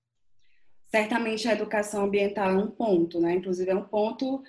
Certamente 0.86 1.48
a 1.48 1.52
educação 1.52 2.04
ambiental 2.04 2.50
é 2.50 2.56
um 2.56 2.70
ponto, 2.70 3.20
né? 3.20 3.34
Inclusive 3.34 3.70
é 3.70 3.74
um 3.74 3.84
ponto 3.84 4.42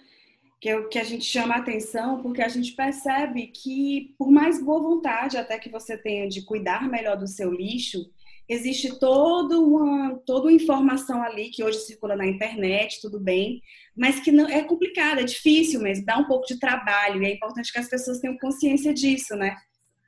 que, 0.60 0.70
eu, 0.70 0.90
que 0.90 1.00
a 1.00 1.04
gente 1.04 1.24
chama 1.24 1.56
a 1.56 1.60
atenção 1.60 2.22
porque 2.22 2.42
a 2.42 2.50
gente 2.50 2.74
percebe 2.74 3.48
que, 3.48 4.14
por 4.18 4.30
mais 4.30 4.62
boa 4.62 4.82
vontade 4.82 5.38
até 5.38 5.58
que 5.58 5.70
você 5.70 5.98
tenha 5.98 6.28
de 6.28 6.44
cuidar 6.44 6.90
melhor 6.90 7.18
do 7.18 7.28
seu 7.28 7.52
lixo, 7.52 8.10
existe 8.48 9.00
toda 9.00 9.60
uma, 9.60 10.18
toda 10.26 10.48
uma 10.48 10.52
informação 10.52 11.22
ali 11.22 11.50
que 11.50 11.64
hoje 11.64 11.80
circula 11.80 12.16
na 12.16 12.26
internet, 12.26 13.00
tudo 13.00 13.20
bem, 13.20 13.62
mas 13.96 14.20
que 14.20 14.32
não 14.32 14.48
é 14.48 14.64
complicado, 14.64 15.20
é 15.20 15.24
difícil 15.24 15.80
mesmo, 15.80 16.06
dá 16.06 16.18
um 16.18 16.26
pouco 16.26 16.48
de 16.48 16.60
trabalho, 16.60 17.22
e 17.22 17.28
é 17.28 17.34
importante 17.34 17.72
que 17.72 17.80
as 17.80 17.88
pessoas 17.88 18.20
tenham 18.20 18.38
consciência 18.38 18.94
disso, 18.94 19.36
né? 19.36 19.56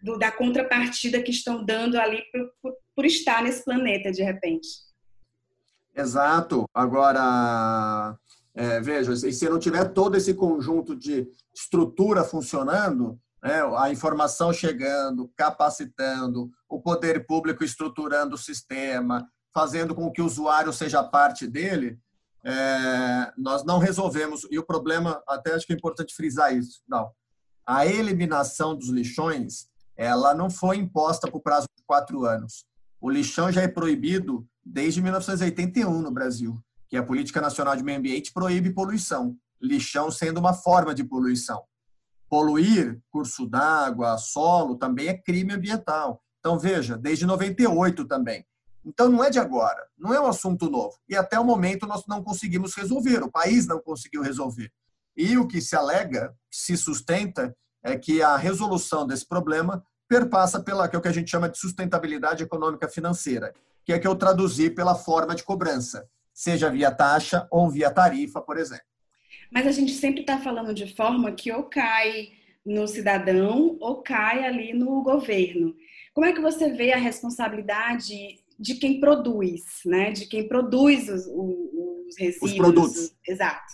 Do, 0.01 0.17
da 0.17 0.31
contrapartida 0.31 1.21
que 1.21 1.29
estão 1.29 1.63
dando 1.63 1.99
ali 1.99 2.23
por, 2.31 2.51
por, 2.61 2.73
por 2.95 3.05
estar 3.05 3.43
nesse 3.43 3.63
planeta 3.63 4.11
de 4.11 4.23
repente. 4.23 4.67
Exato. 5.95 6.65
Agora, 6.73 8.17
é, 8.53 8.81
veja, 8.81 9.15
se 9.15 9.49
não 9.49 9.59
tiver 9.59 9.85
todo 9.93 10.15
esse 10.17 10.33
conjunto 10.33 10.95
de 10.95 11.27
estrutura 11.53 12.23
funcionando, 12.23 13.19
né, 13.41 13.61
a 13.77 13.89
informação 13.89 14.51
chegando, 14.51 15.31
capacitando, 15.35 16.49
o 16.69 16.81
poder 16.81 17.25
público 17.25 17.63
estruturando 17.63 18.35
o 18.35 18.37
sistema, 18.37 19.27
fazendo 19.53 19.95
com 19.95 20.11
que 20.11 20.21
o 20.21 20.25
usuário 20.25 20.71
seja 20.71 21.03
parte 21.03 21.47
dele, 21.47 21.97
é, 22.43 23.31
nós 23.37 23.63
não 23.63 23.79
resolvemos. 23.79 24.47
E 24.49 24.59
o 24.59 24.65
problema, 24.65 25.21
até 25.27 25.53
acho 25.53 25.65
que 25.65 25.73
é 25.73 25.75
importante 25.75 26.15
frisar 26.15 26.55
isso, 26.55 26.81
não. 26.87 27.11
A 27.65 27.85
eliminação 27.85 28.75
dos 28.75 28.89
lixões, 28.89 29.67
ela 29.95 30.33
não 30.33 30.49
foi 30.49 30.77
imposta 30.77 31.29
por 31.29 31.41
prazo 31.41 31.67
de 31.77 31.83
quatro 31.85 32.25
anos. 32.25 32.65
O 32.99 33.09
lixão 33.09 33.51
já 33.51 33.61
é 33.61 33.67
proibido 33.67 34.47
desde 34.63 35.01
1981 35.01 36.01
no 36.01 36.11
Brasil, 36.11 36.61
que 36.91 36.97
a 36.97 37.03
Política 37.03 37.39
Nacional 37.39 37.73
de 37.77 37.83
Meio 37.83 37.99
Ambiente 37.99 38.33
proíbe 38.33 38.73
poluição, 38.73 39.37
lixão 39.61 40.11
sendo 40.11 40.41
uma 40.41 40.53
forma 40.53 40.93
de 40.93 41.05
poluição. 41.05 41.63
Poluir 42.29 43.01
curso 43.09 43.47
d'água, 43.47 44.17
solo, 44.17 44.75
também 44.75 45.07
é 45.07 45.17
crime 45.17 45.53
ambiental. 45.53 46.21
Então, 46.39 46.59
veja, 46.59 46.97
desde 46.97 47.25
98 47.25 48.03
também. 48.05 48.45
Então, 48.83 49.07
não 49.07 49.23
é 49.23 49.29
de 49.29 49.39
agora, 49.39 49.81
não 49.97 50.13
é 50.13 50.19
um 50.19 50.27
assunto 50.27 50.69
novo. 50.69 50.97
E 51.07 51.15
até 51.15 51.39
o 51.39 51.45
momento 51.45 51.87
nós 51.87 52.03
não 52.07 52.21
conseguimos 52.21 52.75
resolver, 52.75 53.23
o 53.23 53.31
país 53.31 53.65
não 53.65 53.79
conseguiu 53.79 54.21
resolver. 54.21 54.69
E 55.15 55.37
o 55.37 55.47
que 55.47 55.61
se 55.61 55.77
alega, 55.77 56.35
se 56.51 56.75
sustenta, 56.75 57.55
é 57.81 57.97
que 57.97 58.21
a 58.21 58.35
resolução 58.35 59.07
desse 59.07 59.25
problema 59.25 59.81
perpassa 60.09 60.59
pela 60.59 60.89
que 60.89 60.95
é 60.97 60.99
o 60.99 61.01
que 61.01 61.07
a 61.07 61.13
gente 61.13 61.31
chama 61.31 61.47
de 61.47 61.57
sustentabilidade 61.57 62.43
econômica 62.43 62.89
financeira, 62.89 63.53
que 63.85 63.93
é 63.93 63.99
que 63.99 64.07
eu 64.07 64.15
traduzi 64.15 64.69
pela 64.69 64.93
forma 64.93 65.33
de 65.33 65.43
cobrança, 65.43 66.05
seja 66.41 66.71
via 66.71 66.91
taxa 66.91 67.47
ou 67.51 67.69
via 67.69 67.91
tarifa, 67.91 68.41
por 68.41 68.57
exemplo. 68.57 68.85
Mas 69.51 69.67
a 69.67 69.71
gente 69.71 69.91
sempre 69.91 70.21
está 70.21 70.39
falando 70.39 70.73
de 70.73 70.95
forma 70.95 71.31
que 71.33 71.51
ou 71.51 71.65
cai 71.65 72.29
no 72.65 72.87
cidadão 72.87 73.77
ou 73.79 74.01
cai 74.01 74.43
ali 74.43 74.73
no 74.73 75.03
governo. 75.03 75.75
Como 76.15 76.25
é 76.25 76.33
que 76.33 76.41
você 76.41 76.71
vê 76.71 76.93
a 76.93 76.97
responsabilidade 76.97 78.39
de 78.59 78.75
quem 78.75 78.99
produz, 78.99 79.61
né? 79.85 80.11
De 80.11 80.25
quem 80.25 80.47
produz 80.47 81.09
os, 81.09 81.27
os 81.27 82.17
resíduos. 82.17 82.51
Os 82.51 82.57
produtos. 82.57 83.15
Exato. 83.27 83.73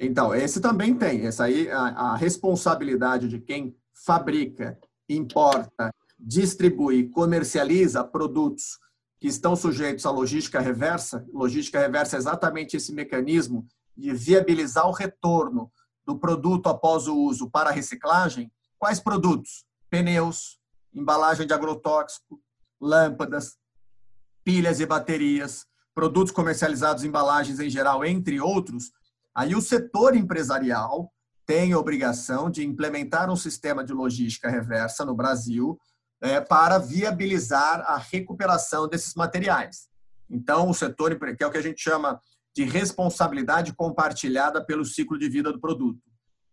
Então, 0.00 0.34
esse 0.34 0.62
também 0.62 0.94
tem. 0.94 1.26
Essa 1.26 1.44
aí, 1.44 1.70
a, 1.70 1.80
a 2.12 2.16
responsabilidade 2.16 3.28
de 3.28 3.38
quem 3.38 3.76
fabrica, 3.92 4.78
importa, 5.08 5.94
distribui, 6.18 7.08
comercializa 7.10 8.02
produtos 8.02 8.78
que 9.24 9.28
estão 9.28 9.56
sujeitos 9.56 10.04
à 10.04 10.10
logística 10.10 10.60
reversa. 10.60 11.26
Logística 11.32 11.80
reversa 11.80 12.14
é 12.14 12.18
exatamente 12.18 12.76
esse 12.76 12.92
mecanismo 12.92 13.66
de 13.96 14.12
viabilizar 14.12 14.86
o 14.86 14.92
retorno 14.92 15.72
do 16.04 16.18
produto 16.18 16.68
após 16.68 17.08
o 17.08 17.16
uso 17.16 17.48
para 17.48 17.70
a 17.70 17.72
reciclagem. 17.72 18.52
Quais 18.78 19.00
produtos? 19.00 19.64
Pneus, 19.88 20.58
embalagem 20.92 21.46
de 21.46 21.54
agrotóxico, 21.54 22.38
lâmpadas, 22.78 23.56
pilhas 24.44 24.78
e 24.78 24.84
baterias, 24.84 25.64
produtos 25.94 26.30
comercializados, 26.30 27.02
embalagens 27.02 27.60
em 27.60 27.70
geral, 27.70 28.04
entre 28.04 28.38
outros, 28.38 28.92
aí 29.34 29.54
o 29.54 29.62
setor 29.62 30.14
empresarial 30.14 31.10
tem 31.46 31.74
obrigação 31.74 32.50
de 32.50 32.62
implementar 32.62 33.30
um 33.30 33.36
sistema 33.36 33.82
de 33.82 33.94
logística 33.94 34.50
reversa 34.50 35.02
no 35.02 35.14
Brasil 35.14 35.78
é, 36.24 36.40
para 36.40 36.78
viabilizar 36.78 37.84
a 37.86 37.98
recuperação 37.98 38.88
desses 38.88 39.14
materiais. 39.14 39.88
Então, 40.30 40.70
o 40.70 40.74
setor, 40.74 41.14
que 41.36 41.44
é 41.44 41.46
o 41.46 41.50
que 41.50 41.58
a 41.58 41.62
gente 41.62 41.82
chama 41.82 42.18
de 42.56 42.64
responsabilidade 42.64 43.74
compartilhada 43.74 44.64
pelo 44.64 44.86
ciclo 44.86 45.18
de 45.18 45.28
vida 45.28 45.52
do 45.52 45.60
produto. 45.60 46.00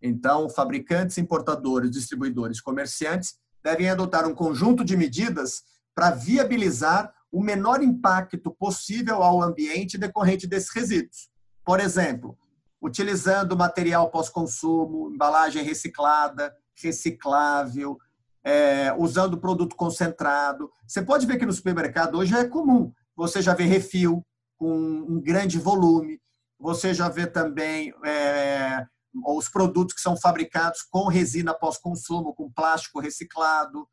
Então, 0.02 0.50
fabricantes, 0.50 1.18
importadores, 1.18 1.90
distribuidores, 1.90 2.60
comerciantes 2.60 3.36
devem 3.64 3.90
adotar 3.90 4.28
um 4.28 4.36
conjunto 4.36 4.84
de 4.84 4.98
medidas 4.98 5.64
para 5.96 6.12
viabilizar 6.12 7.14
o 7.32 7.42
menor 7.42 7.82
impacto 7.82 8.52
possível 8.52 9.24
ao 9.24 9.42
ambiente 9.42 9.98
decorrente 9.98 10.48
desses 10.48 10.70
resíduos. 10.76 11.30
Por 11.64 11.80
exemplo, 11.80 12.38
utilizando 12.82 13.56
material 13.56 14.10
pós-consumo, 14.10 15.14
embalagem 15.14 15.64
reciclada, 15.64 16.54
reciclável, 16.76 17.98
é, 18.44 18.94
usando 18.98 19.40
produto 19.40 19.76
concentrado. 19.76 20.72
Você 20.88 21.02
pode 21.02 21.26
ver 21.26 21.38
que 21.38 21.46
no 21.46 21.54
supermercado 21.54 22.18
hoje 22.18 22.36
é 22.36 22.46
comum. 22.46 22.92
Você 23.16 23.42
já 23.42 23.54
vê 23.54 23.64
refil 23.64 24.26
com 24.58 24.74
um 24.74 25.22
grande 25.22 25.60
volume. 25.60 26.20
Você 26.60 26.94
já 26.94 27.10
vê 27.10 27.26
também 27.26 27.94
é, 28.06 28.86
os 29.26 29.50
produtos 29.50 29.96
que 29.96 30.02
são 30.02 30.16
fabricados 30.16 30.84
com 30.84 31.08
resina 31.08 31.54
pós-consumo, 31.54 32.34
com 32.34 32.52
plástico 32.52 33.00
reciclado, 33.00 33.88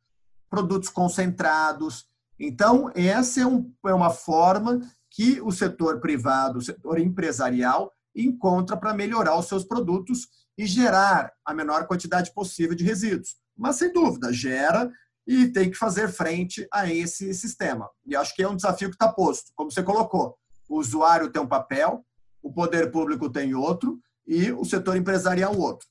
produtos 0.49 0.89
concentrados. 0.89 2.05
Então, 2.39 2.91
essa 2.95 3.41
é, 3.41 3.45
um, 3.45 3.71
é 3.85 3.93
uma 3.93 4.09
forma 4.09 4.79
que 5.11 5.41
o 5.41 5.51
setor 5.51 5.99
privado, 5.99 6.59
o 6.59 6.61
setor 6.61 6.99
empresarial, 6.99 7.91
encontra 8.15 8.77
para 8.77 8.93
melhorar 8.93 9.37
os 9.37 9.47
seus 9.47 9.63
produtos 9.63 10.27
e 10.57 10.65
gerar 10.65 11.31
a 11.45 11.53
menor 11.53 11.87
quantidade 11.87 12.33
possível 12.33 12.75
de 12.75 12.83
resíduos. 12.83 13.35
Mas, 13.59 13.75
sem 13.75 13.91
dúvida, 13.91 14.31
gera 14.31 14.89
e 15.27 15.47
tem 15.47 15.69
que 15.69 15.77
fazer 15.77 16.07
frente 16.07 16.67
a 16.73 16.91
esse 16.91 17.33
sistema. 17.33 17.89
E 18.05 18.15
acho 18.15 18.33
que 18.33 18.41
é 18.41 18.47
um 18.49 18.55
desafio 18.55 18.89
que 18.89 18.95
está 18.95 19.11
posto. 19.11 19.51
Como 19.55 19.71
você 19.71 19.83
colocou, 19.83 20.35
o 20.67 20.79
usuário 20.79 21.29
tem 21.29 21.41
um 21.41 21.47
papel, 21.47 22.03
o 22.41 22.51
poder 22.51 22.89
público 22.89 23.29
tem 23.29 23.53
outro 23.53 23.99
e 24.25 24.51
o 24.51 24.63
setor 24.63 24.95
empresarial 24.95 25.55
outro. 25.57 25.87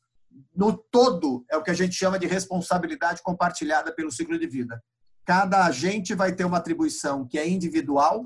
No 0.55 0.73
todo, 0.73 1.45
é 1.51 1.57
o 1.57 1.63
que 1.63 1.71
a 1.71 1.75
gente 1.75 1.95
chama 1.95 2.19
de 2.19 2.27
responsabilidade 2.27 3.23
compartilhada 3.23 3.95
pelo 3.95 4.11
ciclo 4.11 4.39
de 4.39 4.47
vida. 4.47 4.83
Cada 5.25 5.67
agente 5.67 6.15
vai 6.15 6.35
ter 6.35 6.45
uma 6.45 6.57
atribuição 6.57 7.27
que 7.27 7.39
é 7.39 7.49
individual 7.49 8.25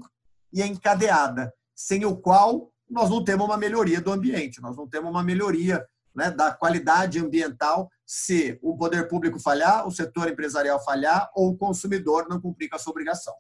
e 0.53 0.63
é 0.63 0.67
encadeada, 0.67 1.53
sem 1.75 2.05
o 2.05 2.17
qual 2.17 2.71
nós 2.89 3.11
não 3.11 3.25
temos 3.25 3.47
uma 3.47 3.57
melhoria 3.57 4.01
do 4.01 4.13
ambiente, 4.13 4.61
nós 4.61 4.77
não 4.77 4.87
temos 4.87 5.11
uma 5.11 5.23
melhoria 5.23 5.85
né, 6.15 6.31
da 6.31 6.53
qualidade 6.53 7.19
ambiental 7.19 7.91
se 8.15 8.59
o 8.61 8.77
poder 8.77 9.09
público 9.09 9.41
falhar, 9.41 9.89
o 9.89 9.91
setor 9.91 10.29
empresarial 10.29 10.79
falhar 10.85 11.31
ou 11.35 11.49
o 11.49 11.57
consumidor 11.57 12.29
não 12.29 12.39
cumprir 12.39 12.69
com 12.69 12.77
a 12.77 12.79
sua 12.79 12.91
obrigação. 12.91 13.33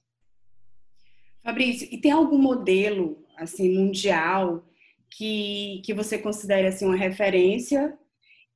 Fabrício, 1.44 1.86
e 1.90 1.98
tem 1.98 2.10
algum 2.10 2.38
modelo 2.38 3.22
assim 3.36 3.76
mundial 3.76 4.66
que, 5.10 5.82
que 5.84 5.92
você 5.92 6.16
considere 6.16 6.68
assim 6.68 6.86
uma 6.86 6.96
referência? 6.96 7.98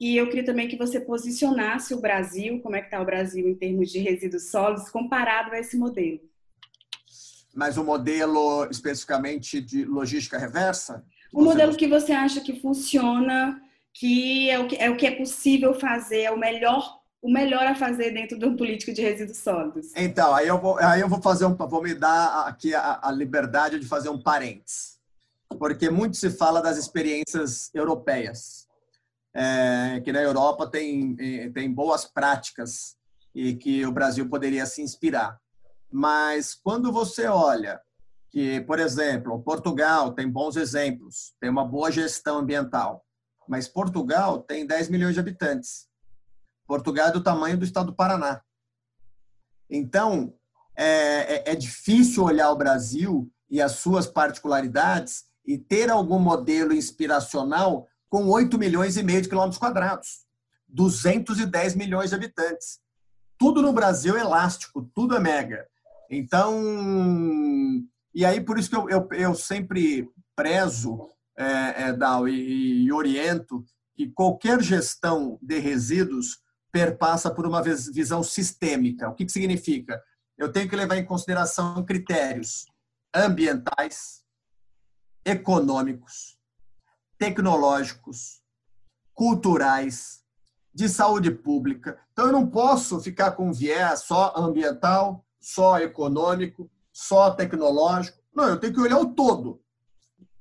E 0.01 0.17
eu 0.17 0.27
queria 0.31 0.47
também 0.47 0.69
que 0.69 0.79
você 0.79 0.99
posicionasse 0.99 1.93
o 1.93 2.01
Brasil, 2.01 2.63
como 2.63 2.77
é 2.77 2.81
que 2.81 2.87
está 2.87 2.99
o 2.99 3.05
Brasil 3.05 3.47
em 3.47 3.55
termos 3.55 3.91
de 3.91 3.99
resíduos 3.99 4.51
sólidos 4.51 4.89
comparado 4.89 5.53
a 5.53 5.59
esse 5.59 5.77
modelo 5.77 6.21
mas 7.55 7.79
o 7.79 7.83
modelo 7.83 8.69
especificamente 8.71 9.63
de 9.63 9.83
logística 9.83 10.37
reversa? 10.37 11.03
O 11.33 11.43
modelo 11.43 11.75
que 11.75 11.89
você 11.89 12.13
acha 12.13 12.39
que 12.43 12.61
funciona, 12.61 13.59
que 13.99 14.51
é 14.51 14.59
o 14.59 14.69
que 14.69 14.77
é, 14.77 14.91
o 14.91 14.97
que 14.97 15.07
é 15.07 15.17
possível 15.17 15.73
fazer, 15.75 16.23
é 16.23 16.31
o 16.31 16.39
melhor 16.39 17.01
o 17.23 17.31
melhor 17.31 17.67
a 17.67 17.75
fazer 17.75 18.13
dentro 18.13 18.39
de 18.39 18.45
um 18.45 18.55
político 18.55 18.93
de 18.93 19.03
resíduos 19.03 19.39
sólidos. 19.39 19.91
Então, 19.97 20.33
aí 20.33 20.47
eu 20.47 20.61
vou, 20.61 20.79
aí 20.79 21.01
eu 21.01 21.09
vou 21.09 21.21
fazer 21.21 21.45
um, 21.45 21.57
vou 21.57 21.83
me 21.83 21.93
dar 21.93 22.47
aqui 22.47 22.73
a, 22.73 23.01
a 23.03 23.11
liberdade 23.11 23.81
de 23.81 23.87
fazer 23.87 24.11
um 24.11 24.23
parênteses, 24.23 25.01
porque 25.59 25.91
muito 25.91 26.17
se 26.17 26.31
fala 26.31 26.61
das 26.61 26.77
experiências 26.77 27.71
europeias, 27.75 28.69
é, 29.35 30.01
que 30.05 30.13
na 30.13 30.23
Europa 30.23 30.71
tem 30.71 31.17
tem 31.53 31.73
boas 31.73 32.05
práticas 32.05 32.97
e 33.35 33.57
que 33.57 33.85
o 33.85 33.93
Brasil 33.93 34.29
poderia 34.29 34.67
se 34.67 34.83
inspirar. 34.83 35.41
Mas 35.91 36.55
quando 36.55 36.93
você 36.93 37.27
olha 37.27 37.81
que, 38.31 38.61
por 38.61 38.79
exemplo, 38.79 39.43
Portugal 39.43 40.13
tem 40.13 40.31
bons 40.31 40.57
exemplos, 40.57 41.35
tem 41.41 41.49
uma 41.49 41.65
boa 41.65 41.91
gestão 41.91 42.39
ambiental, 42.39 43.06
mas 43.49 43.69
Portugal 43.69 44.41
tem 44.41 44.67
10 44.67 44.89
milhões 44.89 45.15
de 45.15 45.21
habitantes. 45.21 45.89
Portugal 46.67 47.09
é 47.09 47.13
do 47.13 47.23
tamanho 47.23 47.57
do 47.57 47.65
estado 47.65 47.87
do 47.87 47.95
Paraná. 47.95 48.43
Então, 49.71 50.35
é, 50.77 51.51
é, 51.51 51.53
é 51.53 51.55
difícil 51.55 52.25
olhar 52.25 52.51
o 52.51 52.57
Brasil 52.57 53.31
e 53.49 53.61
as 53.63 53.73
suas 53.73 54.07
particularidades 54.07 55.25
e 55.47 55.57
ter 55.57 55.91
algum 55.91 56.19
modelo 56.19 56.73
inspiracional 56.73 57.87
com 58.09 58.29
8 58.29 58.59
milhões 58.59 58.97
e 58.97 59.03
meio 59.03 59.23
de 59.23 59.29
quilômetros 59.29 59.59
quadrados, 59.59 60.27
210 60.69 61.75
milhões 61.75 62.11
de 62.11 62.17
habitantes. 62.17 62.81
Tudo 63.39 63.63
no 63.63 63.73
Brasil 63.73 64.17
é 64.17 64.21
elástico, 64.21 64.91
tudo 64.95 65.15
é 65.17 65.21
mega. 65.21 65.67
Então, 66.11 66.63
e 68.15 68.25
aí 68.25 68.41
por 68.41 68.59
isso 68.59 68.71
que 68.71 68.77
eu, 68.77 68.89
eu, 68.89 69.09
eu 69.13 69.35
sempre 69.35 70.09
prezo, 70.35 71.11
é, 71.37 71.89
é, 71.89 71.93
Dal, 71.93 72.29
e, 72.29 72.85
e 72.85 72.93
oriento 72.93 73.65
que 73.95 74.11
qualquer 74.11 74.63
gestão 74.63 75.39
de 75.43 75.59
resíduos 75.59 76.41
perpassa 76.71 77.31
por 77.31 77.47
uma 77.47 77.63
visão 77.63 78.23
sistêmica. 78.23 79.09
O 79.09 79.15
que, 79.15 79.25
que 79.25 79.33
significa? 79.33 80.03
Eu 80.37 80.53
tenho 80.53 80.69
que 80.69 80.77
levar 80.77 80.97
em 80.97 81.05
consideração 81.05 81.85
critérios 81.85 82.67
ambientais, 83.15 84.23
econômicos, 85.25 86.39
tecnológicos, 87.19 88.43
culturais, 89.15 90.23
de 90.75 90.91
saúde 90.91 91.31
pública. 91.31 91.99
Então, 92.13 92.27
eu 92.27 92.33
não 92.33 92.47
posso 92.47 93.01
ficar 93.01 93.31
com 93.31 93.51
viés 93.51 94.01
só 94.01 94.35
ambiental, 94.37 95.25
só 95.41 95.79
econômico, 95.79 96.71
só 96.93 97.31
tecnológico. 97.31 98.19
Não, 98.35 98.47
eu 98.47 98.61
tenho 98.61 98.75
que 98.75 98.81
olhar 98.81 98.99
o 98.99 99.15
todo. 99.15 99.63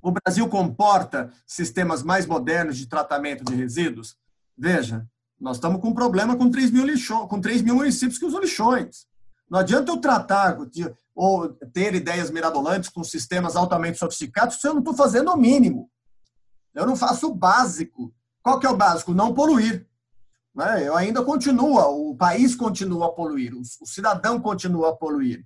O 0.05 0.11
Brasil 0.11 0.47
comporta 0.47 1.33
sistemas 1.47 2.03
mais 2.03 2.27
modernos 2.27 2.77
de 2.77 2.85
tratamento 2.85 3.43
de 3.43 3.55
resíduos? 3.55 4.15
Veja, 4.55 5.03
nós 5.41 5.57
estamos 5.57 5.81
com 5.81 5.87
um 5.87 5.95
problema 5.95 6.35
com 6.37 6.47
3 6.47 6.69
mil, 6.69 6.85
lixões, 6.85 7.27
com 7.27 7.41
3 7.41 7.63
mil 7.63 7.73
municípios 7.73 8.19
que 8.19 8.25
usam 8.25 8.39
lixões. 8.39 9.07
Não 9.49 9.57
adianta 9.57 9.91
eu 9.91 9.97
tratar 9.97 10.59
ou 11.15 11.49
ter 11.73 11.95
ideias 11.95 12.29
mirabolantes 12.29 12.87
com 12.87 13.03
sistemas 13.03 13.55
altamente 13.55 13.97
sofisticados 13.97 14.61
se 14.61 14.67
eu 14.67 14.73
não 14.73 14.81
estou 14.81 14.93
fazendo 14.93 15.31
o 15.31 15.37
mínimo. 15.37 15.89
Eu 16.75 16.85
não 16.85 16.95
faço 16.95 17.31
o 17.31 17.33
básico. 17.33 18.13
Qual 18.43 18.59
que 18.59 18.67
é 18.67 18.69
o 18.69 18.77
básico? 18.77 19.11
Não 19.11 19.33
poluir. 19.33 19.87
Né? 20.53 20.87
Eu 20.87 20.95
ainda 20.95 21.23
continua, 21.23 21.87
o 21.87 22.15
país 22.15 22.55
continua 22.55 23.07
a 23.07 23.11
poluir, 23.11 23.55
o 23.55 23.87
cidadão 23.87 24.39
continua 24.39 24.91
a 24.91 24.95
poluir. 24.95 25.43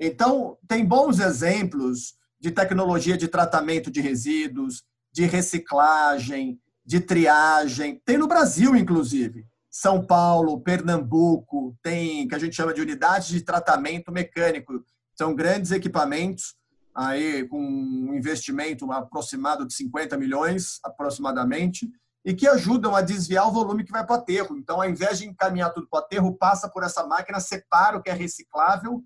Então, 0.00 0.58
tem 0.66 0.84
bons 0.84 1.20
exemplos 1.20 2.16
de 2.40 2.50
tecnologia 2.50 3.16
de 3.16 3.28
tratamento 3.28 3.90
de 3.90 4.00
resíduos, 4.00 4.82
de 5.12 5.24
reciclagem, 5.24 6.58
de 6.84 7.00
triagem. 7.00 8.00
Tem 8.04 8.18
no 8.18 8.26
Brasil, 8.26 8.76
inclusive. 8.76 9.46
São 9.70 10.04
Paulo, 10.04 10.60
Pernambuco, 10.60 11.76
tem 11.82 12.28
que 12.28 12.34
a 12.34 12.38
gente 12.38 12.54
chama 12.54 12.74
de 12.74 12.80
unidades 12.80 13.28
de 13.28 13.40
tratamento 13.40 14.12
mecânico. 14.12 14.84
São 15.16 15.34
grandes 15.34 15.70
equipamentos, 15.70 16.54
aí 16.94 17.46
com 17.48 17.60
um 17.60 18.14
investimento 18.14 18.90
aproximado 18.92 19.66
de 19.66 19.74
50 19.74 20.16
milhões, 20.16 20.78
aproximadamente, 20.84 21.90
e 22.24 22.32
que 22.32 22.46
ajudam 22.46 22.94
a 22.94 23.02
desviar 23.02 23.48
o 23.48 23.52
volume 23.52 23.84
que 23.84 23.92
vai 23.92 24.06
para 24.06 24.16
o 24.16 24.18
aterro. 24.18 24.56
Então, 24.56 24.80
ao 24.80 24.88
invés 24.88 25.18
de 25.18 25.28
encaminhar 25.28 25.72
tudo 25.72 25.88
para 25.88 26.00
o 26.00 26.02
aterro, 26.04 26.36
passa 26.36 26.68
por 26.68 26.82
essa 26.82 27.04
máquina, 27.06 27.40
separa 27.40 27.96
o 27.96 28.02
que 28.02 28.10
é 28.10 28.14
reciclável, 28.14 29.02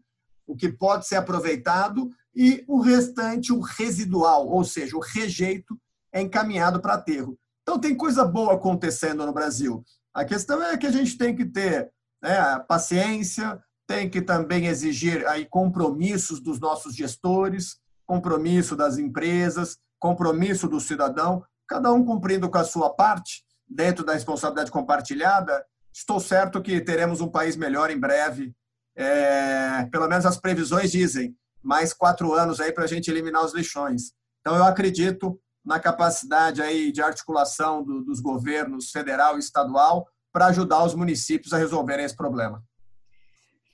o 0.49 0.57
que 0.57 0.69
pode 0.69 1.07
ser 1.07 1.17
aproveitado, 1.17 2.11
e 2.35 2.65
o 2.67 2.81
restante, 2.81 3.53
o 3.53 3.61
residual, 3.61 4.49
ou 4.49 4.65
seja, 4.65 4.97
o 4.97 5.01
rejeito, 5.01 5.79
é 6.13 6.21
encaminhado 6.21 6.81
para 6.81 6.95
aterro. 6.95 7.39
Então, 7.63 7.79
tem 7.79 7.95
coisa 7.95 8.25
boa 8.25 8.55
acontecendo 8.55 9.27
no 9.27 9.33
Brasil. 9.33 9.85
A 10.15 10.25
questão 10.25 10.63
é 10.63 10.77
que 10.77 10.87
a 10.87 10.91
gente 10.91 11.19
tem 11.19 11.37
que 11.37 11.45
ter 11.45 11.91
né, 12.23 12.59
paciência, 12.67 13.63
tem 13.87 14.09
que 14.09 14.23
também 14.23 14.67
exigir 14.67 15.27
aí 15.27 15.45
compromissos 15.45 16.41
dos 16.41 16.59
nossos 16.59 16.95
gestores, 16.95 17.79
compromisso 18.07 18.75
das 18.75 18.99
empresas, 18.99 19.77
compromisso 19.99 20.67
do 20.67 20.81
cidadão, 20.81 21.45
cada 21.67 21.93
um 21.93 22.05
cumprindo 22.05 22.49
com 22.49 22.59
a 22.59 22.65
sua 22.65 22.91
parte, 22.91 23.45
dentro 23.69 24.05
da 24.05 24.15
responsabilidade 24.15 24.71
compartilhada, 24.71 25.65
estou 25.93 26.19
certo 26.19 26.63
que 26.63 26.81
teremos 26.81 27.21
um 27.21 27.29
país 27.29 27.57
melhor 27.57 27.91
em 27.91 27.99
breve. 27.99 28.55
É, 28.99 29.87
pelo 29.93 30.09
menos 30.09 30.27
as 30.27 30.41
previsões 30.41 30.91
dizem 30.91 31.33
mais 31.63 31.93
quatro 31.93 32.33
anos 32.33 32.61
aí 32.61 32.73
para 32.73 32.83
a 32.83 32.87
gente 32.89 33.09
eliminar 33.09 33.45
os 33.45 33.55
lixões. 33.55 34.13
Então, 34.41 34.57
eu 34.57 34.65
acredito 34.65 35.39
na 35.65 35.79
capacidade 35.79 36.61
aí 36.61 36.91
de 36.91 37.01
articulação 37.01 37.85
do, 37.85 38.03
dos 38.03 38.21
governos 38.21 38.91
federal 38.91 39.37
e 39.37 39.39
estadual 39.39 40.09
para 40.33 40.47
ajudar 40.47 40.85
os 40.85 40.95
municípios 40.95 41.53
a 41.53 41.59
resolverem 41.59 42.05
esse 42.05 42.17
problema. 42.17 42.63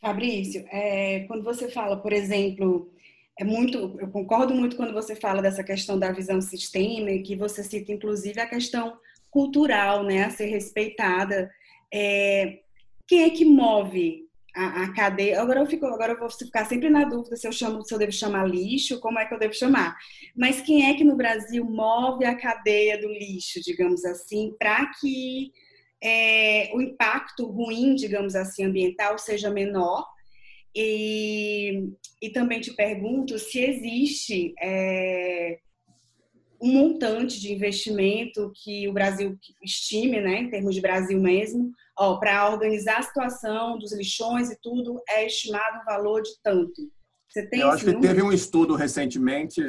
Fabrício, 0.00 0.66
é, 0.70 1.20
quando 1.20 1.42
você 1.42 1.70
fala, 1.70 1.96
por 1.96 2.12
exemplo, 2.12 2.92
é 3.38 3.44
muito, 3.44 3.96
eu 3.98 4.08
concordo 4.08 4.54
muito 4.54 4.76
quando 4.76 4.92
você 4.92 5.16
fala 5.16 5.40
dessa 5.40 5.64
questão 5.64 5.98
da 5.98 6.12
visão 6.12 6.40
sistêmica, 6.40 7.24
que 7.24 7.34
você 7.34 7.64
cita 7.64 7.92
inclusive 7.92 8.38
a 8.40 8.48
questão 8.48 8.98
cultural, 9.30 10.04
né, 10.04 10.24
a 10.24 10.30
ser 10.30 10.46
respeitada. 10.46 11.50
É, 11.92 12.60
quem 13.06 13.22
é 13.22 13.30
que 13.30 13.44
move 13.44 14.23
a, 14.54 14.84
a, 14.84 14.92
cadeia. 14.92 15.40
Agora 15.40 15.60
eu 15.60 15.66
fico, 15.66 15.84
agora 15.86 16.12
eu 16.12 16.18
vou 16.18 16.30
ficar 16.30 16.64
sempre 16.64 16.88
na 16.88 17.04
dúvida 17.04 17.36
se 17.36 17.46
eu 17.46 17.52
chamo, 17.52 17.84
se 17.84 17.92
eu 17.92 17.98
devo 17.98 18.12
chamar 18.12 18.48
lixo, 18.48 19.00
como 19.00 19.18
é 19.18 19.26
que 19.26 19.34
eu 19.34 19.38
devo 19.38 19.54
chamar. 19.54 19.96
Mas 20.36 20.60
quem 20.60 20.88
é 20.88 20.94
que 20.94 21.04
no 21.04 21.16
Brasil 21.16 21.64
move 21.64 22.24
a 22.24 22.36
cadeia 22.36 23.00
do 23.00 23.08
lixo, 23.08 23.60
digamos 23.60 24.04
assim, 24.04 24.54
para 24.58 24.90
que 25.00 25.50
é, 26.02 26.70
o 26.74 26.80
impacto 26.80 27.46
ruim, 27.46 27.94
digamos 27.94 28.34
assim, 28.36 28.64
ambiental 28.64 29.18
seja 29.18 29.50
menor? 29.50 30.06
E, 30.76 31.88
e 32.20 32.30
também 32.30 32.60
te 32.60 32.74
pergunto 32.74 33.38
se 33.38 33.60
existe 33.60 34.54
é, 34.60 35.58
um 36.60 36.72
montante 36.72 37.40
de 37.40 37.52
investimento 37.52 38.52
que 38.62 38.88
o 38.88 38.92
Brasil 38.92 39.36
estime, 39.62 40.20
né, 40.20 40.40
em 40.40 40.50
termos 40.50 40.74
de 40.74 40.80
Brasil 40.80 41.20
mesmo, 41.20 41.72
para 41.96 42.50
organizar 42.50 42.98
a 42.98 43.02
situação 43.02 43.78
dos 43.78 43.92
lixões 43.92 44.50
e 44.50 44.58
tudo, 44.60 45.00
é 45.08 45.26
estimado 45.26 45.80
um 45.80 45.84
valor 45.84 46.22
de 46.22 46.30
tanto. 46.42 46.90
Você 47.28 47.46
tem 47.46 47.60
Eu 47.60 47.70
acho 47.70 47.84
que 47.84 47.92
número? 47.92 48.08
teve 48.08 48.22
um 48.22 48.32
estudo 48.32 48.74
recentemente, 48.74 49.62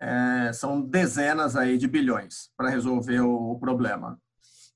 é, 0.00 0.52
são 0.52 0.80
dezenas 0.80 1.56
aí 1.56 1.78
de 1.78 1.86
bilhões 1.86 2.50
para 2.56 2.68
resolver 2.68 3.20
o, 3.20 3.52
o 3.52 3.58
problema. 3.58 4.18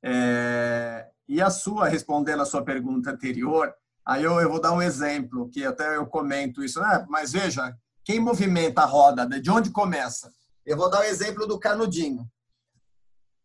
É, 0.02 1.06
e 1.28 1.40
a 1.40 1.50
sua, 1.50 1.88
respondendo 1.88 2.42
a 2.42 2.46
sua 2.46 2.62
pergunta 2.62 3.10
anterior, 3.10 3.74
aí 4.04 4.22
eu, 4.22 4.40
eu 4.40 4.48
vou 4.48 4.60
dar 4.60 4.72
um 4.72 4.82
exemplo, 4.82 5.48
que 5.50 5.64
até 5.64 5.96
eu 5.96 6.06
comento 6.06 6.62
isso, 6.62 6.80
né? 6.80 7.04
mas 7.08 7.32
veja, 7.32 7.76
quem 8.04 8.20
movimenta 8.20 8.82
a 8.82 8.86
roda, 8.86 9.26
de 9.26 9.50
onde 9.50 9.70
começa? 9.70 10.30
Eu 10.64 10.76
vou 10.76 10.88
dar 10.88 10.98
o 10.98 11.02
um 11.02 11.06
exemplo 11.06 11.46
do 11.46 11.58
canudinho. 11.58 12.28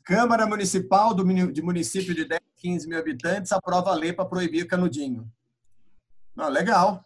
Câmara 0.03 0.45
Municipal 0.45 1.13
do, 1.13 1.23
de 1.51 1.61
município 1.61 2.13
de 2.13 2.25
10, 2.25 2.40
15 2.61 2.87
mil 2.87 2.99
habitantes 2.99 3.51
aprova 3.51 3.89
a 3.89 3.95
lei 3.95 4.13
para 4.13 4.25
proibir 4.25 4.67
canudinho. 4.67 5.29
Não, 6.35 6.47
legal. 6.47 7.03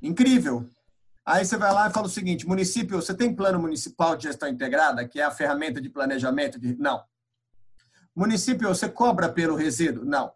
Incrível. 0.00 0.68
Aí 1.26 1.44
você 1.44 1.56
vai 1.56 1.72
lá 1.72 1.88
e 1.88 1.92
fala 1.92 2.06
o 2.06 2.10
seguinte: 2.10 2.46
município, 2.46 3.02
você 3.02 3.12
tem 3.12 3.34
plano 3.34 3.58
municipal 3.58 4.16
de 4.16 4.24
gestão 4.24 4.48
integrada, 4.48 5.06
que 5.06 5.20
é 5.20 5.24
a 5.24 5.30
ferramenta 5.30 5.80
de 5.80 5.90
planejamento? 5.90 6.58
De... 6.58 6.76
Não. 6.76 7.02
Município, 8.14 8.68
você 8.68 8.88
cobra 8.88 9.28
pelo 9.28 9.56
resíduo? 9.56 10.04
Não. 10.04 10.32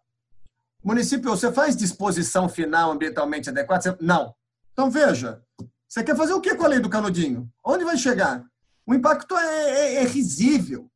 Município, 0.83 1.29
você 1.29 1.51
faz 1.51 1.75
disposição 1.75 2.49
final 2.49 2.91
ambientalmente 2.91 3.49
adequada? 3.49 3.97
Não. 4.01 4.35
Então 4.73 4.89
veja, 4.89 5.41
você 5.87 6.03
quer 6.03 6.15
fazer 6.15 6.33
o 6.33 6.41
que 6.41 6.55
com 6.55 6.65
a 6.65 6.67
lei 6.67 6.79
do 6.79 6.89
canudinho? 6.89 7.49
Onde 7.63 7.85
vai 7.85 7.97
chegar? 7.97 8.45
O 8.85 8.93
impacto 8.93 9.37
é, 9.37 9.69
é, 9.69 9.95
é 9.95 10.03
risível. 10.03 10.89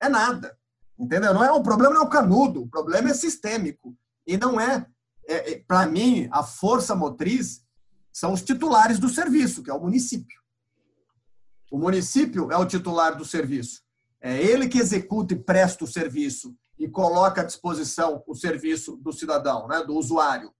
É 0.00 0.08
nada. 0.08 0.58
Entendeu? 1.00 1.32
Não 1.32 1.42
é 1.42 1.50
o 1.50 1.62
problema 1.62 1.94
não 1.94 2.02
é 2.02 2.04
o 2.04 2.10
canudo, 2.10 2.62
o 2.62 2.68
problema 2.68 3.08
é 3.08 3.14
sistêmico. 3.14 3.96
E 4.26 4.36
não 4.36 4.60
é, 4.60 4.86
é, 5.26 5.52
é 5.52 5.58
para 5.58 5.86
mim, 5.86 6.28
a 6.30 6.42
força 6.42 6.94
motriz 6.94 7.64
são 8.12 8.34
os 8.34 8.42
titulares 8.42 8.98
do 8.98 9.08
serviço, 9.08 9.62
que 9.62 9.70
é 9.70 9.74
o 9.74 9.80
município. 9.80 10.38
O 11.70 11.78
município 11.78 12.52
é 12.52 12.56
o 12.56 12.66
titular 12.66 13.16
do 13.16 13.24
serviço. 13.24 13.80
É 14.20 14.36
ele 14.36 14.68
que 14.68 14.78
executa 14.78 15.32
e 15.32 15.38
presta 15.38 15.84
o 15.84 15.88
serviço 15.88 16.54
e 16.78 16.86
coloca 16.86 17.40
à 17.40 17.44
disposição 17.44 18.22
o 18.26 18.34
serviço 18.34 18.96
do 18.96 19.12
cidadão, 19.12 19.66
né, 19.68 19.82
do 19.82 19.94
usuário. 19.94 20.52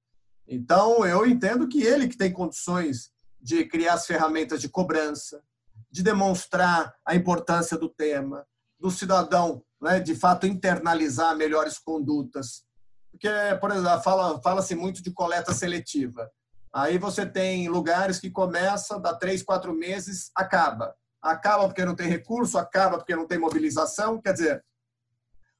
Então, 0.49 1.05
eu 1.05 1.27
entendo 1.27 1.69
que 1.69 1.83
ele 1.83 2.09
que 2.09 2.17
tem 2.17 2.33
condições 2.33 3.11
de 3.41 3.65
criar 3.67 3.95
as 3.95 4.07
ferramentas 4.07 4.61
de 4.61 4.69
cobrança, 4.69 5.43
de 5.91 6.03
demonstrar 6.03 6.95
a 7.05 7.15
importância 7.15 7.77
do 7.77 7.89
tema, 7.89 8.47
do 8.79 8.91
cidadão, 8.91 9.63
né, 9.81 10.01
de 10.01 10.15
fato, 10.15 10.47
internalizar 10.47 11.37
melhores 11.37 11.79
condutas. 11.79 12.65
Porque, 13.11 13.29
por 13.61 13.71
exemplo, 13.71 14.01
fala-se 14.03 14.43
fala 14.43 14.81
muito 14.81 15.03
de 15.03 15.11
coleta 15.11 15.53
seletiva. 15.53 16.31
Aí 16.73 16.99
você 16.99 17.27
tem 17.27 17.69
lugares 17.69 18.21
que 18.21 18.31
começa, 18.31 18.99
dá 18.99 19.15
três, 19.15 19.43
quatro 19.43 19.75
meses, 19.75 20.31
acaba. 20.35 20.95
Acaba 21.21 21.67
porque 21.67 21.85
não 21.85 21.97
tem 21.97 22.09
recurso, 22.09 22.57
acaba 22.57 22.97
porque 22.99 23.17
não 23.17 23.27
tem 23.27 23.39
mobilização. 23.39 24.21
Quer 24.21 24.33
dizer, 24.33 24.65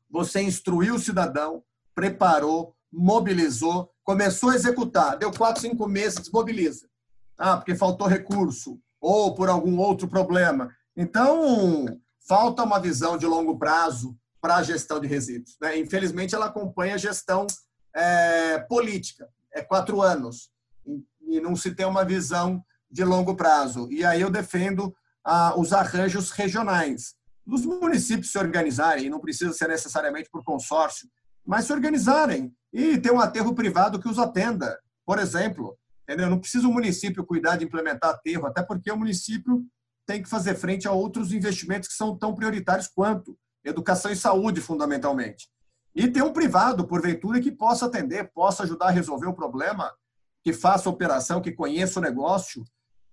você 0.09 0.41
instruiu 0.41 0.95
o 0.95 1.01
cidadão, 1.01 1.65
preparou, 1.95 2.75
mobilizou, 2.93 3.93
começou 4.03 4.51
a 4.51 4.55
executar, 4.55 5.17
deu 5.17 5.33
quatro, 5.33 5.61
cinco 5.61 5.87
meses, 5.87 6.19
desmobiliza. 6.19 6.89
Ah, 7.37 7.57
porque 7.57 7.75
faltou 7.75 8.07
recurso, 8.07 8.81
ou 9.01 9.35
por 9.35 9.49
algum 9.49 9.79
outro 9.79 10.09
problema. 10.09 10.71
Então, 10.97 11.87
falta 12.31 12.63
uma 12.63 12.79
visão 12.79 13.19
de 13.19 13.27
longo 13.27 13.59
prazo 13.59 14.17
para 14.41 14.55
a 14.55 14.63
gestão 14.63 15.01
de 15.01 15.09
resíduos. 15.09 15.57
Né? 15.61 15.81
Infelizmente, 15.81 16.33
ela 16.33 16.47
acompanha 16.47 16.95
a 16.95 16.99
gestão 16.99 17.45
é, 17.93 18.61
política, 18.69 19.29
é 19.53 19.61
quatro 19.63 20.01
anos, 20.01 20.49
e 21.27 21.41
não 21.41 21.57
se 21.57 21.75
tem 21.75 21.85
uma 21.85 22.05
visão 22.05 22.65
de 22.89 23.03
longo 23.03 23.35
prazo. 23.35 23.89
E 23.91 24.05
aí 24.05 24.21
eu 24.21 24.31
defendo 24.31 24.95
ah, 25.25 25.55
os 25.57 25.73
arranjos 25.73 26.31
regionais. 26.31 27.17
Os 27.45 27.67
municípios 27.67 28.31
se 28.31 28.39
organizarem, 28.39 29.11
não 29.11 29.19
precisa 29.19 29.53
ser 29.53 29.67
necessariamente 29.67 30.31
por 30.31 30.45
consórcio, 30.45 31.09
mas 31.45 31.65
se 31.65 31.73
organizarem 31.73 32.55
e 32.73 32.97
ter 32.97 33.11
um 33.11 33.19
aterro 33.19 33.57
privado 33.57 33.99
que 33.99 34.09
os 34.09 34.21
atenda. 34.21 34.79
Por 35.05 35.19
exemplo, 35.19 35.77
entendeu? 36.05 36.31
não 36.31 36.39
precisa 36.39 36.69
o 36.69 36.73
município 36.73 37.27
cuidar 37.27 37.57
de 37.57 37.65
implementar 37.65 38.11
aterro, 38.11 38.47
até 38.47 38.63
porque 38.63 38.89
o 38.93 38.97
município 38.97 39.67
tem 40.07 40.23
que 40.23 40.29
fazer 40.29 40.55
frente 40.55 40.89
a 40.89 40.93
outros 40.93 41.33
investimentos 41.33 41.89
que 41.89 41.95
são 41.95 42.17
tão 42.17 42.35
prioritários 42.35 42.89
quanto 42.89 43.37
educação 43.65 44.11
e 44.11 44.17
saúde, 44.17 44.61
fundamentalmente. 44.61 45.49
E 45.95 46.09
ter 46.09 46.23
um 46.23 46.33
privado, 46.33 46.87
porventura, 46.87 47.41
que 47.41 47.51
possa 47.51 47.87
atender, 47.87 48.31
possa 48.33 48.63
ajudar 48.63 48.87
a 48.87 48.91
resolver 48.91 49.27
o 49.27 49.35
problema, 49.35 49.93
que 50.43 50.53
faça 50.53 50.89
operação, 50.89 51.43
que 51.43 51.53
conheça 51.53 51.99
o 51.99 52.03
negócio. 52.03 52.65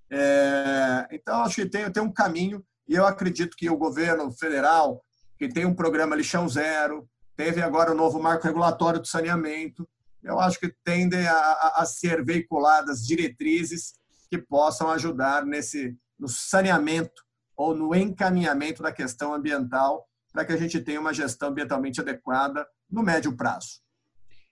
É... 0.10 1.08
Então, 1.12 1.42
acho 1.42 1.56
que 1.56 1.66
tem, 1.66 1.92
tem 1.92 2.04
um 2.04 2.12
caminho, 2.12 2.64
e 2.88 2.96
eu 2.96 3.06
acredito 3.06 3.58
que 3.58 3.70
o 3.70 3.78
governo 3.78 4.32
federal, 4.32 5.04
que 5.38 5.50
tem 5.50 5.66
um 5.66 5.76
programa 5.76 6.16
Lixão 6.16 6.48
Zero, 6.48 7.08
teve 7.36 7.62
agora 7.62 7.92
o 7.92 7.96
novo 7.96 8.22
marco 8.22 8.46
regulatório 8.46 9.00
do 9.00 9.08
saneamento, 9.08 9.88
eu 10.24 10.40
acho 10.40 10.60
que 10.60 10.74
tendem 10.84 11.28
a, 11.28 11.34
a, 11.34 11.82
a 11.82 11.86
ser 11.86 12.24
veiculadas 12.24 13.06
diretrizes 13.06 13.94
que 14.30 14.38
possam 14.38 14.90
ajudar 14.90 15.46
nesse, 15.46 15.96
no 16.20 16.28
saneamento 16.28 17.24
ou 17.56 17.76
no 17.76 17.94
encaminhamento 17.96 18.84
da 18.84 18.92
questão 18.92 19.34
ambiental 19.34 20.08
para 20.32 20.46
que 20.46 20.54
a 20.54 20.58
gente 20.58 20.80
tenha 20.80 21.00
uma 21.00 21.14
gestão 21.14 21.50
ambientalmente 21.50 22.00
adequada 22.00 22.68
no 22.90 23.02
médio 23.02 23.36
prazo. 23.36 23.82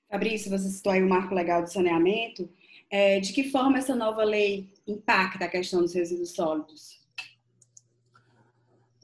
Fabrício, 0.09 0.49
você 0.49 0.69
citou 0.69 0.91
aí 0.91 1.03
o 1.03 1.09
marco 1.09 1.33
legal 1.33 1.61
do 1.61 1.71
saneamento. 1.71 2.49
É, 2.89 3.19
de 3.19 3.33
que 3.33 3.49
forma 3.49 3.77
essa 3.77 3.95
nova 3.95 4.23
lei 4.23 4.71
impacta 4.87 5.45
a 5.45 5.49
questão 5.49 5.81
dos 5.81 5.93
resíduos 5.93 6.33
sólidos? 6.33 7.03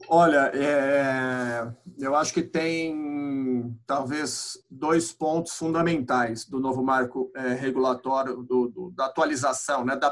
Olha, 0.08 0.50
é, 0.54 1.72
eu 1.98 2.14
acho 2.14 2.34
que 2.34 2.42
tem 2.42 3.76
talvez 3.86 4.58
dois 4.70 5.12
pontos 5.12 5.52
fundamentais 5.52 6.44
do 6.44 6.60
novo 6.60 6.82
marco 6.82 7.30
é, 7.34 7.54
regulatório, 7.54 8.42
do, 8.42 8.68
do, 8.68 8.90
da 8.90 9.06
atualização, 9.06 9.84
né, 9.84 9.96
da 9.96 10.10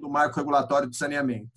do 0.00 0.08
marco 0.08 0.36
regulatório 0.36 0.88
de 0.88 0.96
saneamento. 0.96 1.50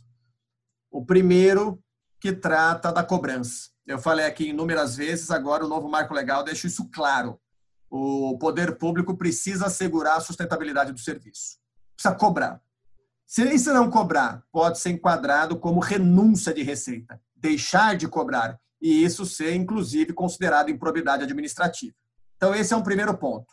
O 0.91 1.05
primeiro, 1.05 1.81
que 2.19 2.31
trata 2.31 2.91
da 2.91 3.03
cobrança. 3.03 3.69
Eu 3.85 3.99
falei 3.99 4.25
aqui 4.25 4.49
inúmeras 4.49 4.95
vezes, 4.95 5.29
agora 5.29 5.65
o 5.65 5.67
novo 5.67 5.89
marco 5.89 6.13
legal 6.13 6.43
deixa 6.43 6.67
isso 6.67 6.89
claro. 6.89 7.39
O 7.89 8.37
poder 8.37 8.77
público 8.77 9.17
precisa 9.17 9.65
assegurar 9.65 10.17
a 10.17 10.21
sustentabilidade 10.21 10.93
do 10.93 10.99
serviço. 10.99 11.57
Precisa 11.95 12.15
cobrar. 12.15 12.61
Se 13.25 13.43
isso 13.53 13.73
não 13.73 13.89
cobrar, 13.89 14.43
pode 14.51 14.79
ser 14.79 14.91
enquadrado 14.91 15.59
como 15.59 15.79
renúncia 15.79 16.53
de 16.53 16.61
receita, 16.63 17.19
deixar 17.35 17.95
de 17.95 18.07
cobrar, 18.07 18.59
e 18.81 19.03
isso 19.03 19.25
ser, 19.25 19.55
inclusive, 19.55 20.13
considerado 20.13 20.69
improbidade 20.69 21.23
administrativa. 21.23 21.95
Então, 22.35 22.53
esse 22.53 22.73
é 22.73 22.77
um 22.77 22.83
primeiro 22.83 23.17
ponto, 23.17 23.47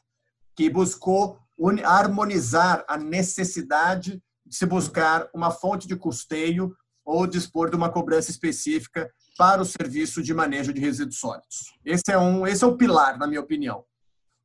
que 0.54 0.68
buscou 0.68 1.38
harmonizar 1.84 2.84
a 2.88 2.96
necessidade 2.96 4.12
de 4.12 4.22
se 4.50 4.66
buscar 4.66 5.28
uma 5.32 5.50
fonte 5.50 5.86
de 5.86 5.96
custeio 5.96 6.74
ou 7.04 7.26
dispor 7.26 7.70
de 7.70 7.76
uma 7.76 7.90
cobrança 7.90 8.30
específica 8.30 9.10
para 9.38 9.62
o 9.62 9.64
serviço 9.64 10.22
de 10.22 10.34
manejo 10.34 10.72
de 10.72 10.80
resíduos 10.80 11.18
sólidos. 11.18 11.72
Esse 11.84 12.10
é 12.10 12.18
um, 12.18 12.46
esse 12.46 12.62
é 12.62 12.66
o 12.66 12.76
pilar, 12.76 13.18
na 13.18 13.26
minha 13.26 13.40
opinião. 13.40 13.84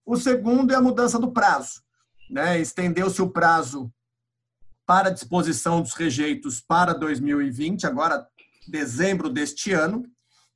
O 0.05 0.15
segundo 0.15 0.71
é 0.71 0.75
a 0.75 0.81
mudança 0.81 1.19
do 1.19 1.31
prazo. 1.31 1.81
Né? 2.29 2.59
Estendeu-se 2.59 3.21
o 3.21 3.29
prazo 3.29 3.91
para 4.85 5.09
disposição 5.09 5.81
dos 5.81 5.93
rejeitos 5.93 6.61
para 6.61 6.93
2020, 6.93 7.87
agora 7.87 8.27
dezembro 8.67 9.29
deste 9.29 9.71
ano, 9.71 10.03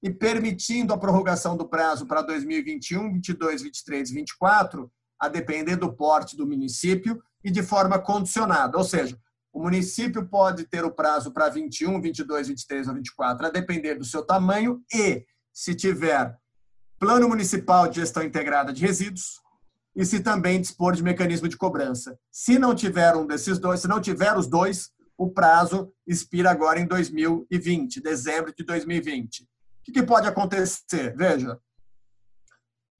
e 0.01 0.09
permitindo 0.09 0.93
a 0.93 0.97
prorrogação 0.97 1.57
do 1.57 1.67
prazo 1.67 2.05
para 2.05 2.21
2021, 2.21 3.12
22, 3.13 3.62
23 3.63 4.09
e 4.09 4.13
24, 4.13 4.91
a 5.19 5.27
depender 5.27 5.75
do 5.75 5.93
porte 5.93 6.38
do 6.38 6.47
município 6.47 7.21
e 7.43 7.51
de 7.51 7.62
forma 7.62 7.99
condicionada, 7.99 8.77
ou 8.77 8.83
seja, 8.83 9.19
o 9.51 9.62
município 9.63 10.27
pode 10.27 10.65
ter 10.65 10.83
o 10.85 10.91
prazo 10.91 11.31
para 11.31 11.49
21, 11.49 12.01
22, 12.01 12.47
23 12.47 12.88
ou 12.88 12.93
24, 12.93 13.47
a 13.47 13.49
depender 13.49 13.95
do 13.95 14.05
seu 14.05 14.23
tamanho 14.23 14.81
e, 14.93 15.25
se 15.51 15.75
tiver 15.75 16.38
plano 16.99 17.27
municipal 17.27 17.88
de 17.88 17.99
gestão 17.99 18.23
integrada 18.23 18.73
de 18.73 18.85
resíduos, 18.85 19.41
e 19.95 20.05
se 20.05 20.19
também 20.19 20.62
dispor 20.62 20.93
de 20.93 21.03
mecanismo 21.03 21.47
de 21.47 21.57
cobrança. 21.57 22.17
Se 22.31 22.59
não 22.59 22.75
tiver 22.75 23.15
um 23.15 23.25
desses 23.25 23.57
dois, 23.59 23.81
se 23.81 23.88
não 23.88 23.99
tiver 23.99 24.38
os 24.38 24.47
dois, 24.47 24.91
o 25.17 25.29
prazo 25.29 25.91
expira 26.07 26.51
agora 26.51 26.79
em 26.79 26.85
2020, 26.85 28.01
dezembro 28.01 28.53
de 28.55 28.63
2020. 28.63 29.43
O 29.43 29.91
que 29.91 30.03
pode 30.03 30.27
acontecer? 30.27 31.15
Veja, 31.17 31.59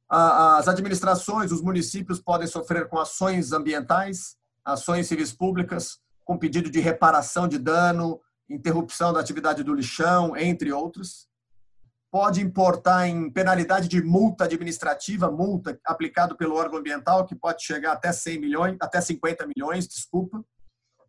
as 0.10 0.68
administrações, 0.68 1.52
os 1.52 1.62
municípios 1.62 2.20
podem 2.20 2.48
sofrer 2.48 2.90
com 2.90 2.98
ações 2.98 3.54
ambientais, 3.54 4.36
ações 4.66 5.08
civis 5.08 5.32
públicas, 5.32 6.00
com 6.30 6.38
pedido 6.38 6.70
de 6.70 6.80
reparação 6.80 7.48
de 7.48 7.58
dano, 7.58 8.22
interrupção 8.48 9.12
da 9.12 9.20
atividade 9.20 9.64
do 9.64 9.74
lixão, 9.74 10.38
entre 10.38 10.72
outros. 10.72 11.28
Pode 12.12 12.40
importar 12.40 13.08
em 13.08 13.32
penalidade 13.32 13.88
de 13.88 14.00
multa 14.00 14.44
administrativa, 14.44 15.32
multa 15.32 15.80
aplicado 15.84 16.38
pelo 16.38 16.54
órgão 16.54 16.78
ambiental, 16.78 17.26
que 17.26 17.34
pode 17.34 17.64
chegar 17.64 17.94
até 17.94 18.12
100 18.12 18.40
milhões, 18.40 18.78
até 18.80 19.02
50 19.02 19.48
milhões, 19.48 19.88
desculpa. 19.88 20.46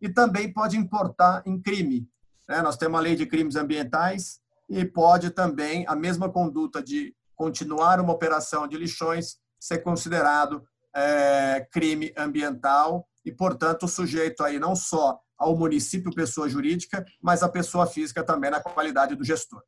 E 0.01 0.09
também 0.09 0.51
pode 0.51 0.75
importar 0.75 1.43
em 1.45 1.61
crime. 1.61 2.09
Né? 2.49 2.59
Nós 2.63 2.75
temos 2.75 2.99
a 2.99 3.03
lei 3.03 3.15
de 3.15 3.27
crimes 3.27 3.55
ambientais 3.55 4.39
e 4.67 4.83
pode 4.83 5.29
também 5.29 5.85
a 5.87 5.95
mesma 5.95 6.31
conduta 6.31 6.81
de 6.81 7.15
continuar 7.35 7.99
uma 7.99 8.13
operação 8.13 8.67
de 8.67 8.75
lixões 8.75 9.37
ser 9.59 9.83
considerado 9.83 10.63
é, 10.95 11.67
crime 11.71 12.11
ambiental 12.17 13.07
e, 13.25 13.31
portanto, 13.31 13.87
sujeito 13.87 14.43
aí 14.43 14.59
não 14.59 14.75
só 14.75 15.19
ao 15.37 15.57
município 15.57 16.13
pessoa 16.13 16.47
jurídica, 16.47 17.03
mas 17.21 17.41
à 17.41 17.49
pessoa 17.49 17.87
física 17.87 18.23
também 18.23 18.51
na 18.51 18.59
qualidade 18.59 19.15
do 19.15 19.23
gestor. 19.23 19.61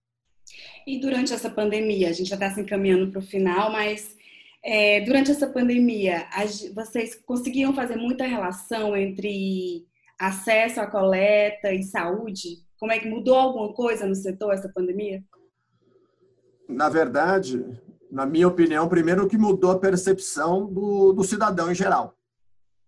E 0.86 1.00
durante 1.00 1.34
essa 1.34 1.50
pandemia, 1.50 2.10
a 2.10 2.12
gente 2.12 2.30
já 2.30 2.36
está 2.36 2.52
se 2.52 2.62
encaminhando 2.62 3.12
para 3.12 3.20
o 3.20 3.24
final, 3.24 3.72
mas 3.72 4.16
é, 4.64 5.02
durante 5.02 5.32
essa 5.32 5.48
pandemia, 5.48 6.28
vocês 6.76 7.16
conseguiam 7.26 7.74
fazer 7.74 7.96
muita 7.96 8.26
relação 8.26 8.96
entre 8.96 9.86
acesso 10.20 10.80
à 10.80 10.88
coleta 10.88 11.74
e 11.74 11.82
saúde? 11.84 12.60
Como 12.78 12.92
é 12.92 13.00
que 13.00 13.10
mudou 13.10 13.36
alguma 13.36 13.74
coisa 13.74 14.06
no 14.06 14.16
setor 14.16 14.54
essa 14.54 14.70
pandemia? 14.70 15.24
Na 16.70 16.88
verdade, 16.88 17.66
na 18.12 18.26
minha 18.26 18.48
opinião, 18.48 18.88
primeiro 18.88 19.28
que 19.28 19.38
mudou 19.38 19.72
a 19.72 19.80
percepção 19.80 20.72
do, 20.72 21.14
do 21.14 21.24
cidadão 21.24 21.72
em 21.72 21.76
geral 21.76 22.16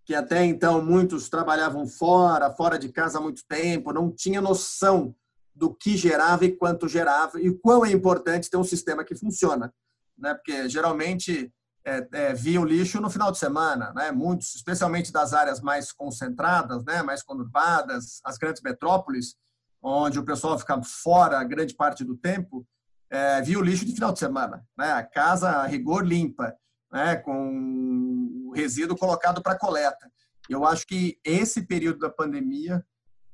que 0.06 0.14
até 0.14 0.46
então 0.46 0.82
muitos 0.84 1.30
trabalhavam 1.30 1.88
fora, 1.88 2.52
fora 2.52 2.78
de 2.78 2.90
casa 2.90 3.18
há 3.18 3.22
muito 3.22 3.44
tempo, 3.48 3.92
não 3.92 4.12
tinha 4.12 4.40
noção 4.40 5.16
do 5.54 5.74
que 5.74 5.98
gerava 5.98 6.46
e 6.46 6.56
quanto 6.56 6.88
gerava 6.88 7.42
e 7.42 7.52
quão 7.52 7.84
é 7.84 7.92
importante 7.92 8.50
ter 8.50 8.58
um 8.58 8.64
sistema 8.64 9.04
que 9.04 9.16
funciona, 9.16 9.74
né? 10.18 10.36
Porque 10.36 10.70
geralmente 10.70 11.52
é, 11.84 12.08
é, 12.12 12.34
via 12.34 12.62
o 12.62 12.66
lixo 12.66 13.02
no 13.02 13.10
final 13.10 13.32
de 13.32 13.40
semana, 13.40 13.92
né? 13.96 14.12
Muitos, 14.12 14.54
especialmente 14.54 15.12
das 15.12 15.34
áreas 15.34 15.60
mais 15.60 15.92
concentradas, 15.92 16.84
né? 16.86 17.02
Mais 17.02 17.24
conurbadas, 17.24 18.20
as 18.24 18.38
grandes 18.38 18.62
metrópoles, 18.62 19.36
onde 19.82 20.20
o 20.20 20.26
pessoal 20.26 20.60
fica 20.60 20.80
fora 20.84 21.44
grande 21.44 21.74
parte 21.74 22.04
do 22.04 22.16
tempo, 22.16 22.68
é, 23.10 23.42
via 23.42 23.58
o 23.58 23.64
lixo 23.64 23.86
de 23.86 23.94
final 23.94 24.12
de 24.12 24.20
semana, 24.20 24.64
né? 24.78 24.92
A 24.92 25.04
casa 25.04 25.50
a 25.50 25.66
rigor 25.66 26.06
limpa 26.06 26.56
né, 26.96 27.18
com 27.18 28.48
o 28.48 28.54
resíduo 28.54 28.98
colocado 28.98 29.44
para 29.44 29.60
coleta. 29.60 30.10
Eu 30.50 30.64
acho 30.64 30.88
que 30.88 31.20
esse 31.26 31.64
período 31.64 32.00
da 32.00 32.10
pandemia 32.10 32.86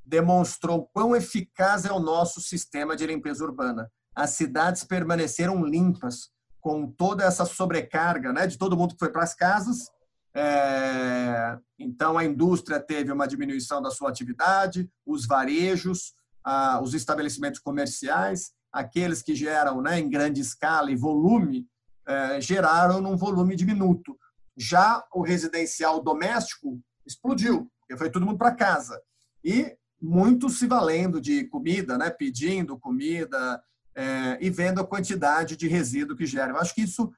demonstrou 0.04 0.90
quão 0.92 1.16
eficaz 1.16 1.86
é 1.86 1.92
o 1.92 2.00
nosso 2.00 2.42
sistema 2.42 2.96
de 2.96 3.06
limpeza 3.06 3.44
urbana. 3.44 3.88
As 4.16 4.32
cidades 4.32 4.84
permaneceram 4.84 5.64
limpas 5.64 6.32
com 6.60 6.88
toda 6.88 7.24
essa 7.24 7.46
sobrecarga 7.46 8.34
né, 8.34 8.48
de 8.48 8.58
todo 8.58 8.76
mundo 8.76 8.96
que 8.96 9.00
foi 9.00 9.12
para 9.12 9.24
as 9.24 9.36
casas. 9.36 9.92
É, 10.34 11.56
então, 11.78 12.18
a 12.18 12.26
indústria 12.26 12.80
teve 12.80 13.12
uma 13.12 13.28
diminuição 13.28 13.80
da 13.80 13.92
sua 13.92 14.10
atividade, 14.10 14.90
os 15.06 15.28
varejos, 15.28 16.14
ah, 16.44 16.80
os 16.82 16.96
estabelecimentos 16.96 17.60
comerciais, 17.60 18.54
aqueles 18.72 19.22
que 19.22 19.36
geram 19.36 19.82
né, 19.82 20.00
em 20.00 20.10
grande 20.10 20.42
escala 20.42 20.92
e 20.92 20.96
volume, 20.96 21.68
é, 22.08 22.42
geraram 22.42 23.02
num 23.02 23.16
volume 23.16 23.56
diminuto. 23.56 24.18
Já 24.58 25.04
o 25.14 25.22
residencial 25.22 26.02
doméstico 26.02 26.80
explodiu, 27.06 27.70
porque 27.80 27.98
foi 27.98 28.10
todo 28.10 28.26
mundo 28.26 28.38
para 28.38 28.56
casa. 28.56 29.02
E 29.44 29.76
muitos 30.02 30.60
se 30.60 30.68
valendo 30.68 31.22
de 31.22 31.46
comida, 31.46 31.98
né, 31.98 32.10
pedindo 32.10 32.78
comida 32.78 33.62
é, 33.96 34.38
e 34.42 34.50
vendo 34.50 34.82
a 34.82 34.88
quantidade 34.88 35.56
de 35.56 35.68
resíduo 35.68 36.18
que 36.18 36.26
gera. 36.26 36.52
Eu 36.52 36.58
acho 36.58 36.74
que 36.74 36.82
isso 36.82 37.12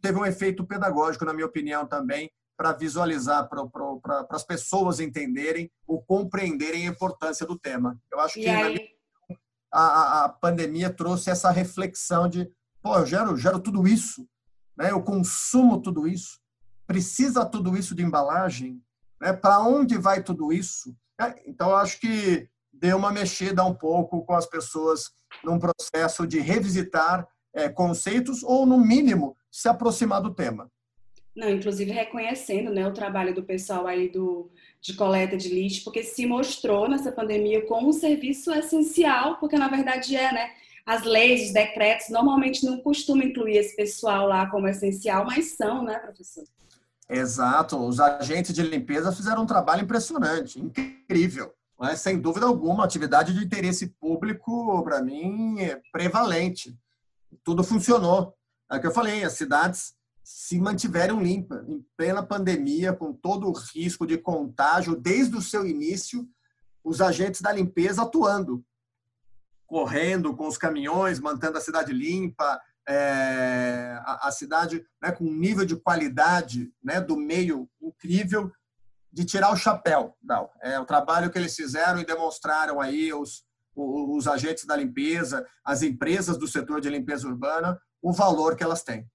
teve 0.00 0.18
um 0.18 0.26
efeito 0.26 0.64
pedagógico, 0.64 1.24
na 1.24 1.32
minha 1.32 1.46
opinião, 1.46 1.86
também, 1.86 2.30
para 2.56 2.72
visualizar, 2.72 3.48
para 3.48 4.26
as 4.30 4.44
pessoas 4.44 5.00
entenderem 5.00 5.70
ou 5.86 6.02
compreenderem 6.02 6.86
a 6.86 6.90
importância 6.90 7.46
do 7.46 7.58
tema. 7.58 7.98
Eu 8.12 8.20
acho 8.20 8.34
que 8.34 8.40
minha, 8.40 8.74
a, 9.72 10.24
a 10.24 10.28
pandemia 10.28 10.90
trouxe 10.90 11.30
essa 11.30 11.50
reflexão 11.50 12.28
de 12.28 12.50
Pô, 12.82 12.96
eu 12.96 13.06
gero, 13.06 13.36
gero 13.36 13.60
tudo 13.60 13.86
isso, 13.86 14.26
né? 14.76 14.90
eu 14.90 15.02
consumo 15.02 15.80
tudo 15.80 16.08
isso, 16.08 16.40
precisa 16.86 17.44
tudo 17.44 17.76
isso 17.76 17.94
de 17.94 18.02
embalagem, 18.02 18.82
né? 19.20 19.32
para 19.32 19.60
onde 19.60 19.96
vai 19.96 20.22
tudo 20.22 20.52
isso? 20.52 20.94
É, 21.20 21.48
então, 21.48 21.74
acho 21.76 22.00
que 22.00 22.48
deu 22.72 22.96
uma 22.96 23.12
mexida 23.12 23.64
um 23.64 23.74
pouco 23.74 24.24
com 24.24 24.34
as 24.34 24.46
pessoas 24.46 25.12
num 25.44 25.58
processo 25.58 26.26
de 26.26 26.40
revisitar 26.40 27.26
é, 27.54 27.68
conceitos 27.68 28.42
ou, 28.42 28.66
no 28.66 28.78
mínimo, 28.78 29.36
se 29.50 29.68
aproximar 29.68 30.20
do 30.20 30.34
tema. 30.34 30.68
Não, 31.34 31.48
inclusive 31.48 31.90
reconhecendo 31.92 32.70
né, 32.70 32.86
o 32.86 32.92
trabalho 32.92 33.34
do 33.34 33.42
pessoal 33.42 33.86
aí 33.86 34.08
do, 34.08 34.50
de 34.80 34.94
coleta 34.94 35.36
de 35.36 35.48
lixo, 35.48 35.84
porque 35.84 36.02
se 36.02 36.26
mostrou 36.26 36.88
nessa 36.88 37.10
pandemia 37.10 37.64
como 37.66 37.88
um 37.88 37.92
serviço 37.92 38.52
essencial, 38.52 39.38
porque 39.38 39.56
na 39.56 39.68
verdade 39.68 40.14
é, 40.14 40.32
né? 40.32 40.50
As 40.84 41.04
leis, 41.04 41.46
os 41.46 41.52
decretos, 41.52 42.08
normalmente 42.08 42.64
não 42.64 42.78
costumam 42.78 43.26
incluir 43.26 43.56
esse 43.56 43.76
pessoal 43.76 44.26
lá 44.26 44.50
como 44.50 44.66
essencial, 44.68 45.24
mas 45.24 45.56
são, 45.56 45.84
né, 45.84 45.98
professor? 45.98 46.44
Exato. 47.08 47.76
Os 47.76 48.00
agentes 48.00 48.54
de 48.54 48.62
limpeza 48.62 49.12
fizeram 49.12 49.42
um 49.42 49.46
trabalho 49.46 49.82
impressionante, 49.82 50.60
incrível. 50.60 51.52
Mas, 51.78 52.00
sem 52.00 52.20
dúvida 52.20 52.46
alguma, 52.46 52.84
atividade 52.84 53.34
de 53.34 53.44
interesse 53.44 53.88
público, 54.00 54.82
para 54.82 55.02
mim, 55.02 55.60
é 55.60 55.80
prevalente. 55.92 56.76
Tudo 57.44 57.64
funcionou. 57.64 58.34
É 58.70 58.76
o 58.76 58.80
que 58.80 58.86
eu 58.86 58.92
falei, 58.92 59.24
as 59.24 59.34
cidades 59.34 59.94
se 60.22 60.58
mantiveram 60.58 61.20
limpas, 61.20 61.68
em 61.68 61.84
plena 61.96 62.22
pandemia, 62.22 62.92
com 62.92 63.12
todo 63.12 63.48
o 63.48 63.52
risco 63.52 64.06
de 64.06 64.16
contágio, 64.16 64.94
desde 64.94 65.36
o 65.36 65.42
seu 65.42 65.66
início, 65.66 66.26
os 66.84 67.00
agentes 67.00 67.40
da 67.40 67.52
limpeza 67.52 68.02
atuando 68.02 68.64
correndo 69.72 70.36
com 70.36 70.46
os 70.46 70.58
caminhões, 70.58 71.18
mantendo 71.18 71.56
a 71.56 71.60
cidade 71.62 71.94
limpa, 71.94 72.60
é, 72.86 73.98
a, 74.04 74.28
a, 74.28 74.30
cidade 74.30 74.84
né, 75.00 75.10
com 75.10 75.24
um 75.24 75.32
nível 75.32 75.64
de 75.64 75.76
qualidade 75.76 76.70
né, 76.84 77.00
do 77.00 77.16
meio 77.16 77.66
incrível, 77.80 78.52
de 79.10 79.24
tirar 79.24 79.50
o 79.50 79.56
chapéu. 79.56 80.14
Não, 80.22 80.50
é 80.60 80.78
o 80.78 80.84
trabalho 80.84 81.30
que 81.30 81.38
eles 81.38 81.56
fizeram 81.56 81.98
e 81.98 82.04
demonstraram 82.04 82.82
aí 82.82 83.14
os, 83.14 83.46
os, 83.74 84.26
os 84.26 84.28
agentes 84.28 84.66
da 84.66 84.76
limpeza, 84.76 85.46
as 85.64 85.80
empresas 85.82 86.36
do 86.36 86.46
setor 86.46 86.78
de 86.78 86.90
limpeza 86.90 87.26
urbana, 87.26 87.80
o 88.02 88.12
valor 88.12 88.54
que 88.56 88.62
elas 88.62 88.82
têm. 88.82 89.08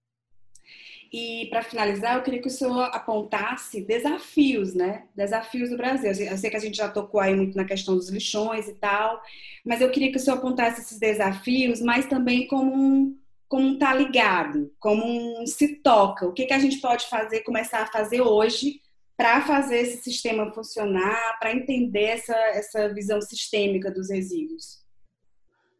E 1.11 1.47
para 1.49 1.63
finalizar, 1.63 2.15
eu 2.15 2.23
queria 2.23 2.41
que 2.41 2.47
o 2.47 2.51
senhor 2.51 2.83
apontasse 2.93 3.81
desafios, 3.81 4.73
né? 4.73 5.03
Desafios 5.15 5.69
do 5.69 5.77
Brasil. 5.77 6.09
Eu 6.09 6.37
sei 6.37 6.49
que 6.49 6.57
a 6.57 6.59
gente 6.59 6.77
já 6.77 6.89
tocou 6.89 7.19
aí 7.19 7.35
muito 7.35 7.55
na 7.55 7.65
questão 7.65 7.95
dos 7.95 8.09
lixões 8.09 8.67
e 8.67 8.73
tal, 8.73 9.21
mas 9.65 9.81
eu 9.81 9.89
queria 9.89 10.11
que 10.11 10.17
o 10.17 10.19
senhor 10.19 10.37
apontasse 10.37 10.81
esses 10.81 10.99
desafios, 10.99 11.81
mas 11.81 12.07
também 12.07 12.47
como 12.47 12.73
um, 12.73 13.17
como 13.47 13.67
um 13.67 13.77
tá 13.77 13.93
ligado, 13.93 14.71
como 14.79 15.03
um 15.05 15.45
se 15.45 15.75
toca. 15.77 16.27
O 16.27 16.33
que, 16.33 16.45
que 16.45 16.53
a 16.53 16.59
gente 16.59 16.79
pode 16.79 17.07
fazer, 17.07 17.41
começar 17.41 17.83
a 17.83 17.91
fazer 17.91 18.21
hoje 18.21 18.81
para 19.15 19.41
fazer 19.41 19.77
esse 19.77 20.03
sistema 20.03 20.51
funcionar, 20.53 21.39
para 21.39 21.53
entender 21.53 22.03
essa, 22.03 22.35
essa 22.49 22.93
visão 22.93 23.21
sistêmica 23.21 23.89
dos 23.89 24.09
resíduos? 24.09 24.85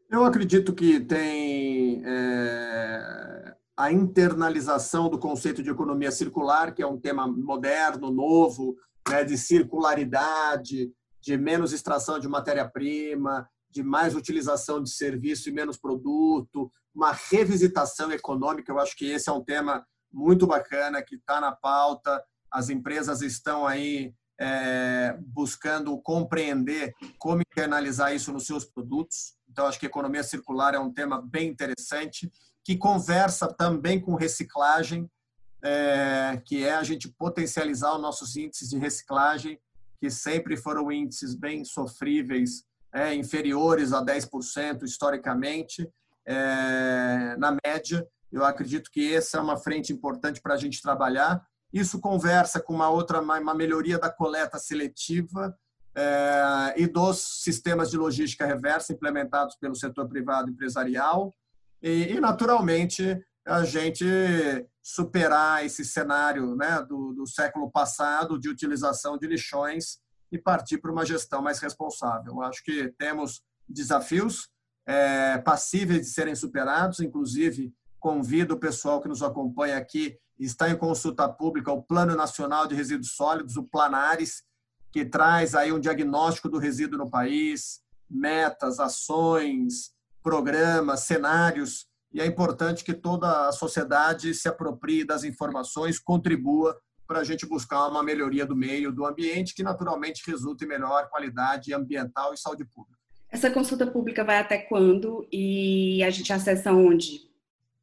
Eu 0.10 0.24
acredito 0.24 0.74
que 0.74 1.02
tem 1.02 2.02
é, 2.06 3.54
a 3.78 3.92
internalização 3.92 5.08
do 5.08 5.20
conceito 5.20 5.62
de 5.62 5.70
economia 5.70 6.12
circular, 6.12 6.74
que 6.74 6.82
é 6.82 6.88
um 6.88 7.00
tema 7.00 7.28
moderno, 7.28 8.12
novo, 8.12 8.76
né, 9.08 9.24
de 9.24 9.38
circularidade, 9.38 10.92
de 11.22 11.38
menos 11.38 11.72
extração 11.72 12.20
de 12.20 12.28
matéria-prima, 12.28 13.48
de 13.70 13.84
mais 13.84 14.16
utilização 14.16 14.82
de 14.82 14.90
serviço 14.90 15.50
e 15.50 15.52
menos 15.52 15.78
produto, 15.78 16.72
uma 16.94 17.12
revisitação 17.12 18.12
econômica. 18.12 18.72
Eu 18.72 18.80
acho 18.80 18.98
que 18.98 19.06
esse 19.06 19.30
é 19.30 19.32
um 19.32 19.44
tema 19.44 19.86
muito 20.12 20.48
bacana 20.48 21.04
que 21.04 21.16
está 21.16 21.40
na 21.40 21.52
pauta. 21.52 22.24
As 22.52 22.70
empresas 22.70 23.22
estão 23.22 23.68
aí 23.68 24.12
é, 24.40 25.18
buscando 25.20 26.00
compreender 26.02 26.94
como 27.20 27.42
internalizar 27.42 28.16
isso 28.16 28.32
nos 28.32 28.48
seus 28.48 28.66
produtos. 28.66 29.36
Então, 29.50 29.66
acho 29.66 29.80
que 29.80 29.86
economia 29.86 30.24
circular 30.24 30.74
é 30.74 30.80
um 30.80 30.92
tema 30.92 31.22
bem 31.22 31.50
interessante, 31.50 32.32
que 32.68 32.76
conversa 32.76 33.48
também 33.48 33.98
com 33.98 34.14
reciclagem, 34.14 35.10
é, 35.64 36.42
que 36.44 36.66
é 36.66 36.74
a 36.74 36.84
gente 36.84 37.08
potencializar 37.08 37.96
os 37.96 38.02
nossos 38.02 38.36
índices 38.36 38.68
de 38.68 38.78
reciclagem, 38.78 39.58
que 40.02 40.10
sempre 40.10 40.58
foram 40.58 40.92
índices 40.92 41.34
bem 41.34 41.64
sofríveis, 41.64 42.66
é, 42.94 43.16
inferiores 43.16 43.94
a 43.94 44.04
10% 44.04 44.84
historicamente, 44.84 45.90
é, 46.26 47.38
na 47.38 47.58
média. 47.66 48.06
Eu 48.30 48.44
acredito 48.44 48.92
que 48.92 49.16
essa 49.16 49.38
é 49.38 49.42
uma 49.42 49.56
frente 49.56 49.94
importante 49.94 50.42
para 50.42 50.56
a 50.56 50.58
gente 50.58 50.82
trabalhar 50.82 51.42
isso 51.72 52.02
conversa 52.02 52.60
com 52.60 52.74
uma 52.74 52.90
outra, 52.90 53.22
uma 53.22 53.54
melhoria 53.54 53.98
da 53.98 54.10
coleta 54.10 54.60
seletiva 54.60 55.58
é, 55.96 56.74
e 56.76 56.86
dos 56.86 57.44
sistemas 57.44 57.90
de 57.90 57.98
logística 57.98 58.46
reversa 58.46 58.92
implementados 58.92 59.56
pelo 59.56 59.76
setor 59.76 60.10
privado 60.10 60.50
empresarial 60.50 61.34
e, 61.82 62.14
e 62.14 62.20
naturalmente, 62.20 63.20
a 63.46 63.64
gente 63.64 64.06
superar 64.84 65.66
esse 65.66 65.84
cenário 65.86 66.56
né, 66.56 66.82
do, 66.88 67.14
do 67.14 67.28
século 67.28 67.72
passado 67.72 68.40
de 68.40 68.50
utilização 68.50 69.18
de 69.18 69.28
lixões 69.28 70.00
e 70.32 70.38
partir 70.38 70.78
para 70.80 70.92
uma 70.92 71.06
gestão 71.06 71.42
mais 71.42 71.60
responsável. 71.60 72.42
Acho 72.42 72.64
que 72.64 72.94
temos 72.98 73.42
desafios 73.68 74.50
é, 74.86 75.38
passíveis 75.40 76.02
de 76.02 76.08
serem 76.08 76.36
superados, 76.36 77.00
inclusive 77.00 77.74
convido 78.00 78.54
o 78.54 78.60
pessoal 78.60 79.02
que 79.02 79.08
nos 79.08 79.24
acompanha 79.24 79.78
aqui 79.78 80.18
está 80.40 80.70
em 80.70 80.78
consulta 80.78 81.28
pública 81.28 81.72
o 81.72 81.82
Plano 81.82 82.16
Nacional 82.16 82.68
de 82.68 82.76
Resíduos 82.76 83.12
Sólidos, 83.12 83.58
o 83.58 83.64
Planares, 83.64 84.44
que 84.92 85.04
traz 85.04 85.56
aí 85.56 85.72
um 85.72 85.80
diagnóstico 85.80 86.50
do 86.50 86.60
resíduo 86.60 86.98
no 86.98 87.10
país, 87.10 87.82
metas, 88.10 88.80
ações, 88.80 89.92
programas, 90.28 91.06
cenários, 91.06 91.86
e 92.14 92.20
é 92.20 92.26
importante 92.26 92.84
que 92.84 92.94
toda 92.94 93.48
a 93.48 93.54
sociedade 93.54 94.34
se 94.34 94.50
aproprie 94.50 95.06
das 95.06 95.24
informações, 95.24 96.00
contribua 96.00 96.78
para 97.08 97.20
a 97.20 97.24
gente 97.24 97.46
buscar 97.46 97.88
uma 97.88 98.04
melhoria 98.04 98.46
do 98.46 98.54
meio, 98.54 98.92
do 98.92 99.06
ambiente, 99.06 99.56
que 99.56 99.64
naturalmente 99.64 100.22
resulte 100.30 100.66
em 100.66 100.68
melhor 100.68 101.08
qualidade 101.10 101.74
ambiental 101.74 102.34
e 102.34 102.38
saúde 102.38 102.66
pública. 102.66 103.00
Essa 103.32 103.50
consulta 103.50 103.88
pública 103.88 104.26
vai 104.26 104.38
até 104.38 104.58
quando 104.58 105.26
e 105.32 106.04
a 106.04 106.10
gente 106.10 106.34
acessa 106.34 106.74
onde? 106.74 107.26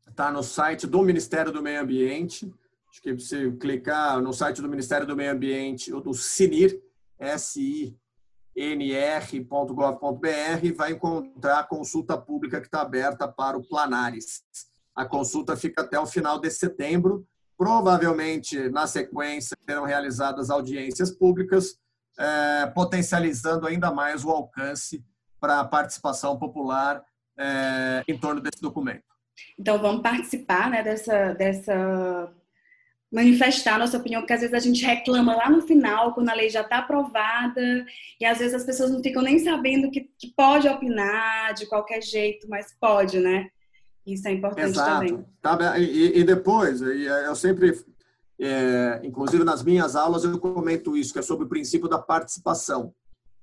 está 0.06 0.30
no 0.30 0.42
site 0.42 0.86
do 0.86 1.02
Ministério 1.02 1.50
do 1.50 1.62
Meio 1.62 1.80
Ambiente. 1.80 2.52
Acho 2.90 3.00
que 3.00 3.14
você 3.14 3.50
clicar 3.52 4.20
no 4.20 4.34
site 4.34 4.60
do 4.60 4.68
Ministério 4.68 5.06
do 5.06 5.16
Meio 5.16 5.32
Ambiente 5.32 5.90
ou 5.94 6.00
do 6.02 6.12
CINIR, 6.12 6.78
S-I-N-R.gov.br, 8.56 10.76
vai 10.76 10.92
encontrar 10.92 11.60
a 11.60 11.64
consulta 11.64 12.16
pública 12.16 12.60
que 12.60 12.66
está 12.66 12.82
aberta 12.82 13.26
para 13.26 13.58
o 13.58 13.64
Planares. 13.64 14.44
A 14.94 15.04
consulta 15.04 15.56
fica 15.56 15.82
até 15.82 15.98
o 15.98 16.06
final 16.06 16.40
de 16.40 16.48
setembro. 16.50 17.26
Provavelmente, 17.58 18.68
na 18.70 18.86
sequência, 18.86 19.56
serão 19.68 19.84
realizadas 19.84 20.50
audiências 20.50 21.10
públicas, 21.10 21.76
eh, 22.18 22.66
potencializando 22.74 23.66
ainda 23.66 23.90
mais 23.90 24.24
o 24.24 24.30
alcance 24.30 25.04
para 25.40 25.60
a 25.60 25.64
participação 25.64 26.38
popular 26.38 27.02
eh, 27.36 28.04
em 28.06 28.18
torno 28.18 28.40
desse 28.40 28.62
documento. 28.62 29.02
Então, 29.58 29.80
vamos 29.80 30.02
participar 30.02 30.70
né, 30.70 30.82
dessa, 30.82 31.34
dessa. 31.34 32.32
Manifestar 33.14 33.78
nossa 33.78 33.96
opinião, 33.96 34.20
porque 34.20 34.32
às 34.32 34.40
vezes 34.40 34.54
a 34.54 34.58
gente 34.58 34.84
reclama 34.84 35.36
lá 35.36 35.48
no 35.48 35.62
final, 35.62 36.12
quando 36.12 36.28
a 36.30 36.34
lei 36.34 36.50
já 36.50 36.62
está 36.62 36.78
aprovada, 36.78 37.86
e 38.20 38.24
às 38.24 38.38
vezes 38.38 38.54
as 38.54 38.64
pessoas 38.64 38.90
não 38.90 39.00
ficam 39.00 39.22
nem 39.22 39.38
sabendo 39.38 39.88
que, 39.88 40.10
que 40.18 40.34
pode 40.36 40.68
opinar 40.68 41.54
de 41.54 41.64
qualquer 41.66 42.02
jeito, 42.02 42.48
mas 42.48 42.74
pode, 42.80 43.20
né? 43.20 43.48
Isso 44.04 44.26
é 44.26 44.32
importante 44.32 44.70
Exato. 44.70 45.06
também. 45.06 45.24
Tá, 45.40 45.78
e, 45.78 46.18
e 46.18 46.24
depois, 46.24 46.82
eu 46.82 47.36
sempre, 47.36 47.78
é, 48.40 49.00
inclusive 49.04 49.44
nas 49.44 49.62
minhas 49.62 49.94
aulas, 49.94 50.24
eu 50.24 50.36
comento 50.38 50.96
isso, 50.96 51.12
que 51.12 51.20
é 51.20 51.22
sobre 51.22 51.46
o 51.46 51.48
princípio 51.48 51.88
da 51.88 51.98
participação. 51.98 52.92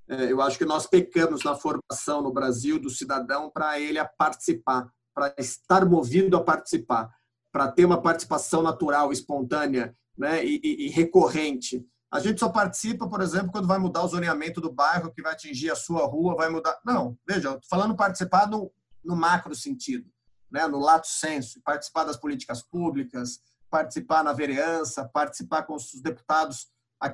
É, 0.06 0.30
eu 0.30 0.42
acho 0.42 0.58
que 0.58 0.66
nós 0.66 0.86
pecamos 0.86 1.42
na 1.42 1.54
formação 1.54 2.20
no 2.20 2.30
Brasil 2.30 2.78
do 2.78 2.90
cidadão 2.90 3.50
para 3.50 3.80
ele 3.80 3.98
a 3.98 4.04
participar 4.04 4.86
para 5.14 5.34
estar 5.38 5.84
movido 5.84 6.36
a 6.36 6.42
participar, 6.42 7.10
para 7.52 7.70
ter 7.70 7.84
uma 7.84 8.00
participação 8.00 8.62
natural, 8.62 9.12
espontânea 9.12 9.94
né, 10.16 10.44
e, 10.44 10.60
e, 10.64 10.86
e, 10.86 10.88
recorrente. 10.88 11.86
A 12.10 12.18
gente 12.18 12.40
só 12.40 12.48
participa, 12.48 13.08
por 13.08 13.20
exemplo, 13.20 13.52
quando 13.52 13.68
vai 13.68 13.78
mudar 13.78 14.02
o 14.02 14.08
zoneamento 14.08 14.60
do 14.60 14.72
bairro, 14.72 15.12
que 15.12 15.22
vai 15.22 15.32
atingir 15.32 15.70
a 15.70 15.76
sua 15.76 16.06
rua, 16.06 16.34
vai 16.34 16.48
mudar. 16.48 16.78
Não, 16.84 17.16
veja, 17.28 17.58
falando 17.68 17.94
participar 17.94 18.48
no, 18.48 18.72
no 19.04 19.14
macro 19.14 19.54
sentido, 19.54 20.10
né, 20.50 20.66
no 20.66 20.78
lato 20.78 21.06
senso, 21.06 21.60
participar 21.62 22.04
das 22.04 22.16
políticas 22.16 22.62
públicas, 22.62 23.38
participar 23.70 24.24
na 24.24 24.32
vereança, 24.32 25.08
participar 25.12 25.62
com 25.62 25.74
os 25.74 25.92
deputados 26.02 26.66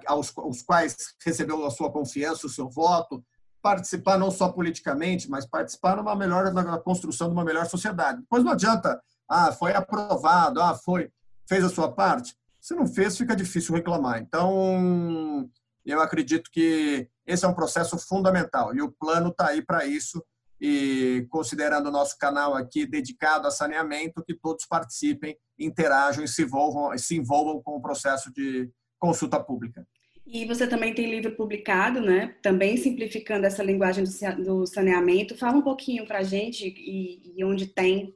aos, 0.07 0.37
aos 0.37 0.63
quais 0.63 0.97
recebeu 1.25 1.65
a 1.65 1.71
sua 1.71 1.91
confiança, 1.91 2.47
o 2.47 2.51
seu 2.51 2.69
voto, 2.69 3.25
participar 3.63 4.19
não 4.19 4.31
só 4.31 4.49
politicamente, 4.49 5.31
mas 5.31 5.47
participar 5.47 5.97
numa 5.97 6.15
melhor 6.15 6.53
na 6.53 6.79
construção 6.79 7.29
de 7.29 7.35
uma 7.35 7.45
melhor 7.45 7.67
sociedade. 7.67 8.21
Depois 8.21 8.45
não 8.45 8.53
adianta, 8.53 9.01
ah, 9.29 9.53
foi 9.53 9.73
aprovado, 9.73 10.61
ah, 10.61 10.75
foi, 10.75 11.11
fez 11.47 11.65
a 11.65 11.69
sua 11.69 11.93
parte. 11.93 12.35
Se 12.61 12.75
não 12.75 12.87
fez, 12.87 13.17
fica 13.17 13.37
difícil 13.37 13.75
reclamar. 13.75 14.21
Então, 14.21 15.49
eu 15.85 16.01
acredito 16.01 16.51
que 16.51 17.09
esse 17.27 17.45
é 17.45 17.49
um 17.49 17.55
processo 17.55 17.99
fundamental 17.99 18.75
e 18.75 18.83
o 18.83 18.91
plano 18.91 19.31
está 19.31 19.49
aí 19.49 19.63
para 19.63 19.87
isso. 19.87 20.23
E 20.61 21.25
considerando 21.31 21.87
o 21.87 21.93
nosso 21.93 22.19
canal 22.19 22.55
aqui 22.55 22.85
dedicado 22.85 23.47
a 23.47 23.51
saneamento, 23.51 24.25
que 24.25 24.35
todos 24.35 24.67
participem, 24.67 25.37
interajam 25.59 26.25
e 26.25 26.29
se 26.29 26.43
envolvam, 26.43 26.97
se 26.99 27.17
envolvam 27.17 27.63
com 27.63 27.77
o 27.77 27.81
processo 27.81 28.33
de 28.33 28.69
consulta 28.99 29.39
pública. 29.39 29.87
E 30.31 30.45
você 30.45 30.67
também 30.67 30.93
tem 30.93 31.11
livro 31.11 31.35
publicado, 31.35 32.03
né? 32.03 32.35
Também 32.43 32.77
simplificando 32.77 33.47
essa 33.47 33.63
linguagem 33.63 34.05
do 34.45 34.67
saneamento. 34.67 35.39
Fala 35.39 35.57
um 35.57 35.63
pouquinho 35.63 36.07
para 36.07 36.19
a 36.19 36.23
gente 36.23 36.69
e, 36.69 37.33
e, 37.35 37.45
onde 37.45 37.67
tem. 37.67 38.15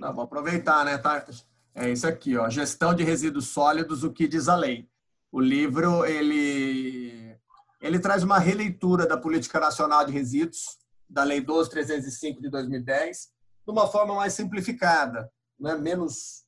Tá, 0.00 0.10
vou 0.12 0.24
aproveitar, 0.24 0.84
né, 0.84 0.96
Tartas? 0.98 1.44
É 1.74 1.90
isso 1.90 2.06
aqui, 2.06 2.36
ó. 2.36 2.48
Gestão 2.48 2.94
de 2.94 3.02
resíduos 3.02 3.48
sólidos, 3.48 4.04
o 4.04 4.12
que 4.12 4.26
diz 4.26 4.48
a 4.48 4.56
lei. 4.56 4.88
O 5.30 5.40
livro, 5.40 6.04
ele, 6.06 7.36
ele 7.80 7.98
traz 7.98 8.22
uma 8.22 8.38
releitura 8.38 9.06
da 9.06 9.16
Política 9.16 9.60
Nacional 9.60 10.04
de 10.06 10.12
Resíduos, 10.12 10.78
da 11.08 11.22
Lei 11.22 11.40
12.305 11.40 12.40
de 12.40 12.48
2010, 12.48 13.30
de 13.66 13.70
uma 13.70 13.86
forma 13.86 14.14
mais 14.14 14.32
simplificada, 14.32 15.30
né? 15.58 15.74
menos 15.74 16.44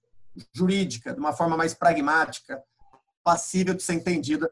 jurídica, 0.52 1.12
de 1.12 1.18
uma 1.18 1.32
forma 1.32 1.56
mais 1.56 1.74
pragmática, 1.74 2.62
passível 3.22 3.74
de 3.74 3.82
ser 3.82 3.94
entendida 3.94 4.50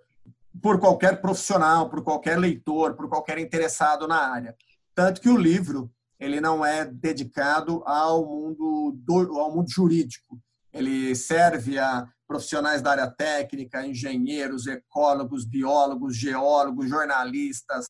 por 0.61 0.79
qualquer 0.79 1.20
profissional, 1.20 1.88
por 1.88 2.02
qualquer 2.02 2.38
leitor, 2.38 2.94
por 2.94 3.09
qualquer 3.09 3.38
interessado 3.38 4.07
na 4.07 4.31
área. 4.31 4.57
Tanto 4.94 5.20
que 5.20 5.29
o 5.29 5.37
livro 5.37 5.90
ele 6.18 6.40
não 6.40 6.64
é 6.64 6.85
dedicado 6.85 7.83
ao 7.87 8.24
mundo 8.24 8.92
do, 8.96 9.38
ao 9.38 9.55
mundo 9.55 9.70
jurídico. 9.70 10.40
Ele 10.72 11.14
serve 11.14 11.79
a 11.79 12.07
profissionais 12.26 12.83
da 12.83 12.90
área 12.90 13.11
técnica, 13.11 13.87
engenheiros, 13.87 14.66
ecólogos, 14.66 15.44
biólogos, 15.44 16.16
geólogos, 16.16 16.88
jornalistas, 16.88 17.86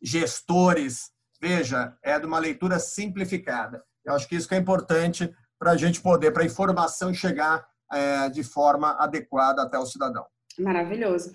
gestores. 0.00 1.10
Veja, 1.40 1.96
é 2.02 2.18
de 2.18 2.26
uma 2.26 2.38
leitura 2.38 2.78
simplificada. 2.78 3.82
Eu 4.04 4.14
acho 4.14 4.28
que 4.28 4.36
isso 4.36 4.48
que 4.48 4.54
é 4.54 4.58
importante 4.58 5.34
para 5.58 5.72
a 5.72 5.76
gente 5.76 6.00
poder, 6.00 6.30
para 6.30 6.42
a 6.42 6.46
informação 6.46 7.12
chegar 7.12 7.66
é, 7.92 8.28
de 8.28 8.42
forma 8.42 8.92
adequada 8.92 9.62
até 9.62 9.78
o 9.78 9.86
cidadão. 9.86 10.24
Maravilhoso. 10.58 11.32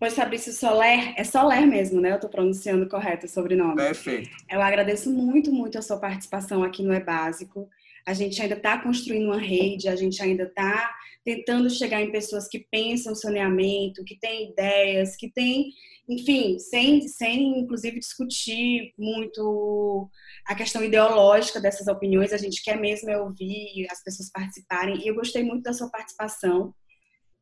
Pois 0.00 0.14
Fabrício 0.14 0.50
Soler, 0.50 1.12
é 1.14 1.22
Soler 1.22 1.66
mesmo, 1.66 2.00
né? 2.00 2.12
Eu 2.12 2.14
estou 2.14 2.30
pronunciando 2.30 2.88
correto 2.88 3.26
o 3.26 3.28
sobrenome. 3.28 3.76
Perfeito. 3.76 4.30
Eu 4.50 4.62
agradeço 4.62 5.12
muito, 5.12 5.52
muito 5.52 5.76
a 5.76 5.82
sua 5.82 5.98
participação 5.98 6.62
aqui 6.62 6.82
no 6.82 6.94
É 6.94 7.00
Básico. 7.00 7.68
A 8.06 8.14
gente 8.14 8.40
ainda 8.40 8.54
está 8.54 8.78
construindo 8.78 9.26
uma 9.26 9.38
rede, 9.38 9.90
a 9.90 9.96
gente 9.96 10.22
ainda 10.22 10.44
está 10.44 10.90
tentando 11.22 11.68
chegar 11.68 12.00
em 12.00 12.10
pessoas 12.10 12.48
que 12.48 12.66
pensam 12.70 13.14
saneamento, 13.14 14.02
que 14.06 14.18
têm 14.18 14.50
ideias, 14.52 15.16
que 15.16 15.30
têm, 15.30 15.70
enfim, 16.08 16.58
sem, 16.58 17.06
sem 17.06 17.58
inclusive 17.58 18.00
discutir 18.00 18.94
muito 18.98 20.08
a 20.46 20.54
questão 20.54 20.82
ideológica 20.82 21.60
dessas 21.60 21.88
opiniões. 21.88 22.32
A 22.32 22.38
gente 22.38 22.62
quer 22.64 22.80
mesmo 22.80 23.10
é 23.10 23.20
ouvir 23.20 23.86
as 23.90 24.02
pessoas 24.02 24.32
participarem. 24.32 25.04
E 25.04 25.08
eu 25.08 25.14
gostei 25.14 25.44
muito 25.44 25.64
da 25.64 25.74
sua 25.74 25.90
participação. 25.90 26.74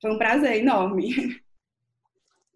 Foi 0.02 0.10
um 0.10 0.18
prazer 0.18 0.56
enorme. 0.56 1.38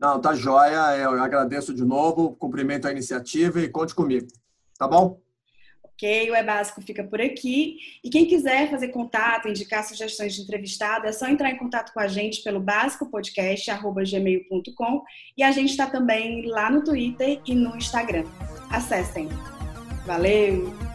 Não, 0.02 0.20
tá 0.20 0.34
joia. 0.34 0.96
Eu 0.96 1.22
agradeço 1.22 1.72
de 1.72 1.84
novo, 1.84 2.34
cumprimento 2.34 2.88
a 2.88 2.90
iniciativa 2.90 3.60
e 3.60 3.68
conte 3.68 3.94
comigo. 3.94 4.26
Tá 4.76 4.88
bom? 4.88 5.20
Ok, 5.84 6.28
o 6.28 6.34
É 6.34 6.42
Básico 6.42 6.82
fica 6.82 7.04
por 7.04 7.20
aqui. 7.20 7.76
E 8.02 8.10
quem 8.10 8.26
quiser 8.26 8.68
fazer 8.68 8.88
contato, 8.88 9.46
indicar 9.46 9.84
sugestões 9.84 10.34
de 10.34 10.42
entrevistado, 10.42 11.06
é 11.06 11.12
só 11.12 11.28
entrar 11.28 11.52
em 11.52 11.56
contato 11.56 11.92
com 11.92 12.00
a 12.00 12.08
gente 12.08 12.42
pelo 12.42 12.58
básicopodcast.gmail.com 12.58 15.04
e 15.36 15.44
a 15.44 15.52
gente 15.52 15.70
está 15.70 15.86
também 15.86 16.48
lá 16.48 16.68
no 16.68 16.82
Twitter 16.82 17.40
e 17.46 17.54
no 17.54 17.76
Instagram. 17.76 18.24
Acessem. 18.72 19.28
Valeu! 20.04 20.91